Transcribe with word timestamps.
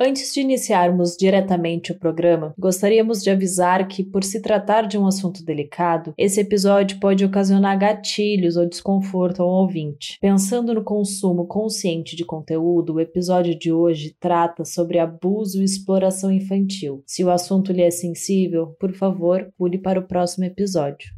Antes 0.00 0.32
de 0.32 0.40
iniciarmos 0.40 1.16
diretamente 1.16 1.90
o 1.90 1.98
programa, 1.98 2.54
gostaríamos 2.56 3.20
de 3.20 3.30
avisar 3.30 3.88
que, 3.88 4.04
por 4.04 4.22
se 4.22 4.40
tratar 4.40 4.86
de 4.86 4.96
um 4.96 5.04
assunto 5.04 5.44
delicado, 5.44 6.14
esse 6.16 6.40
episódio 6.40 7.00
pode 7.00 7.24
ocasionar 7.24 7.76
gatilhos 7.76 8.56
ou 8.56 8.64
desconforto 8.64 9.42
ao 9.42 9.48
ouvinte. 9.48 10.16
Pensando 10.20 10.72
no 10.72 10.84
consumo 10.84 11.48
consciente 11.48 12.14
de 12.14 12.24
conteúdo, 12.24 12.94
o 12.94 13.00
episódio 13.00 13.58
de 13.58 13.72
hoje 13.72 14.14
trata 14.20 14.64
sobre 14.64 15.00
abuso 15.00 15.60
e 15.60 15.64
exploração 15.64 16.30
infantil. 16.30 17.02
Se 17.04 17.24
o 17.24 17.30
assunto 17.30 17.72
lhe 17.72 17.82
é 17.82 17.90
sensível, 17.90 18.68
por 18.78 18.92
favor, 18.92 19.52
pule 19.58 19.78
para 19.78 19.98
o 19.98 20.06
próximo 20.06 20.44
episódio. 20.44 21.17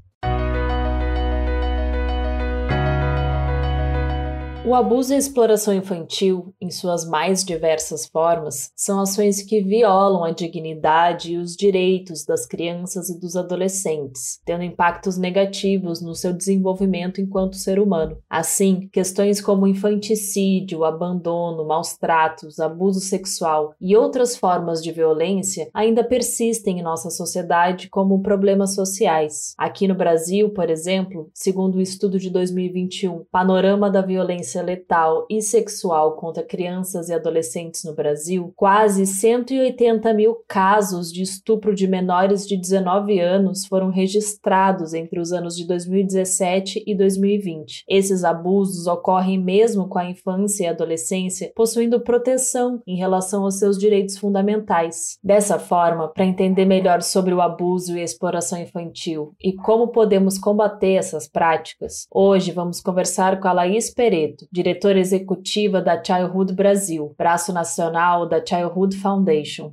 O 4.62 4.74
abuso 4.74 5.12
e 5.12 5.16
a 5.16 5.18
exploração 5.18 5.72
infantil, 5.72 6.54
em 6.60 6.70
suas 6.70 7.08
mais 7.08 7.42
diversas 7.42 8.06
formas, 8.06 8.70
são 8.76 9.00
ações 9.00 9.40
que 9.42 9.62
violam 9.62 10.22
a 10.22 10.32
dignidade 10.32 11.32
e 11.32 11.38
os 11.38 11.56
direitos 11.56 12.26
das 12.26 12.44
crianças 12.44 13.08
e 13.08 13.18
dos 13.18 13.36
adolescentes, 13.36 14.38
tendo 14.44 14.62
impactos 14.62 15.16
negativos 15.16 16.02
no 16.02 16.14
seu 16.14 16.34
desenvolvimento 16.34 17.22
enquanto 17.22 17.56
ser 17.56 17.80
humano. 17.80 18.18
Assim, 18.28 18.86
questões 18.92 19.40
como 19.40 19.66
infanticídio, 19.66 20.84
abandono, 20.84 21.66
maus 21.66 21.96
tratos, 21.96 22.60
abuso 22.60 23.00
sexual 23.00 23.74
e 23.80 23.96
outras 23.96 24.36
formas 24.36 24.82
de 24.82 24.92
violência 24.92 25.70
ainda 25.72 26.04
persistem 26.04 26.80
em 26.80 26.82
nossa 26.82 27.08
sociedade 27.08 27.88
como 27.88 28.22
problemas 28.22 28.74
sociais. 28.74 29.54
Aqui 29.56 29.88
no 29.88 29.94
Brasil, 29.94 30.50
por 30.50 30.68
exemplo, 30.68 31.30
segundo 31.32 31.76
o 31.76 31.82
estudo 31.82 32.18
de 32.18 32.28
2021, 32.28 33.24
Panorama 33.32 33.90
da 33.90 34.02
Violência 34.02 34.49
violência 34.50 34.62
letal 34.62 35.26
e 35.30 35.40
sexual 35.40 36.16
contra 36.16 36.42
crianças 36.42 37.08
e 37.08 37.14
adolescentes 37.14 37.84
no 37.84 37.94
Brasil, 37.94 38.52
quase 38.56 39.06
180 39.06 40.12
mil 40.14 40.36
casos 40.48 41.12
de 41.12 41.22
estupro 41.22 41.74
de 41.74 41.86
menores 41.86 42.46
de 42.46 42.56
19 42.56 43.20
anos 43.20 43.66
foram 43.66 43.90
registrados 43.90 44.94
entre 44.94 45.20
os 45.20 45.32
anos 45.32 45.56
de 45.56 45.66
2017 45.66 46.82
e 46.86 46.94
2020. 46.94 47.84
Esses 47.88 48.24
abusos 48.24 48.86
ocorrem 48.86 49.38
mesmo 49.38 49.88
com 49.88 49.98
a 49.98 50.08
infância 50.10 50.64
e 50.64 50.68
adolescência 50.68 51.52
possuindo 51.54 52.00
proteção 52.00 52.82
em 52.86 52.96
relação 52.96 53.44
aos 53.44 53.58
seus 53.58 53.78
direitos 53.78 54.18
fundamentais. 54.18 55.18
Dessa 55.22 55.58
forma, 55.58 56.08
para 56.08 56.24
entender 56.24 56.64
melhor 56.64 57.02
sobre 57.02 57.34
o 57.34 57.40
abuso 57.40 57.96
e 57.96 58.00
a 58.00 58.04
exploração 58.04 58.60
infantil 58.60 59.34
e 59.40 59.54
como 59.54 59.88
podemos 59.88 60.38
combater 60.38 60.94
essas 60.94 61.28
práticas, 61.28 62.06
hoje 62.10 62.50
vamos 62.50 62.80
conversar 62.80 63.40
com 63.40 63.48
a 63.48 63.52
Laís 63.52 63.92
Pereto, 63.92 64.39
diretora 64.50 64.98
executiva 64.98 65.80
da 65.80 66.02
Childhood 66.02 66.54
Brasil, 66.54 67.14
braço 67.16 67.52
nacional 67.52 68.28
da 68.28 68.44
Childhood 68.44 68.96
Foundation. 68.96 69.72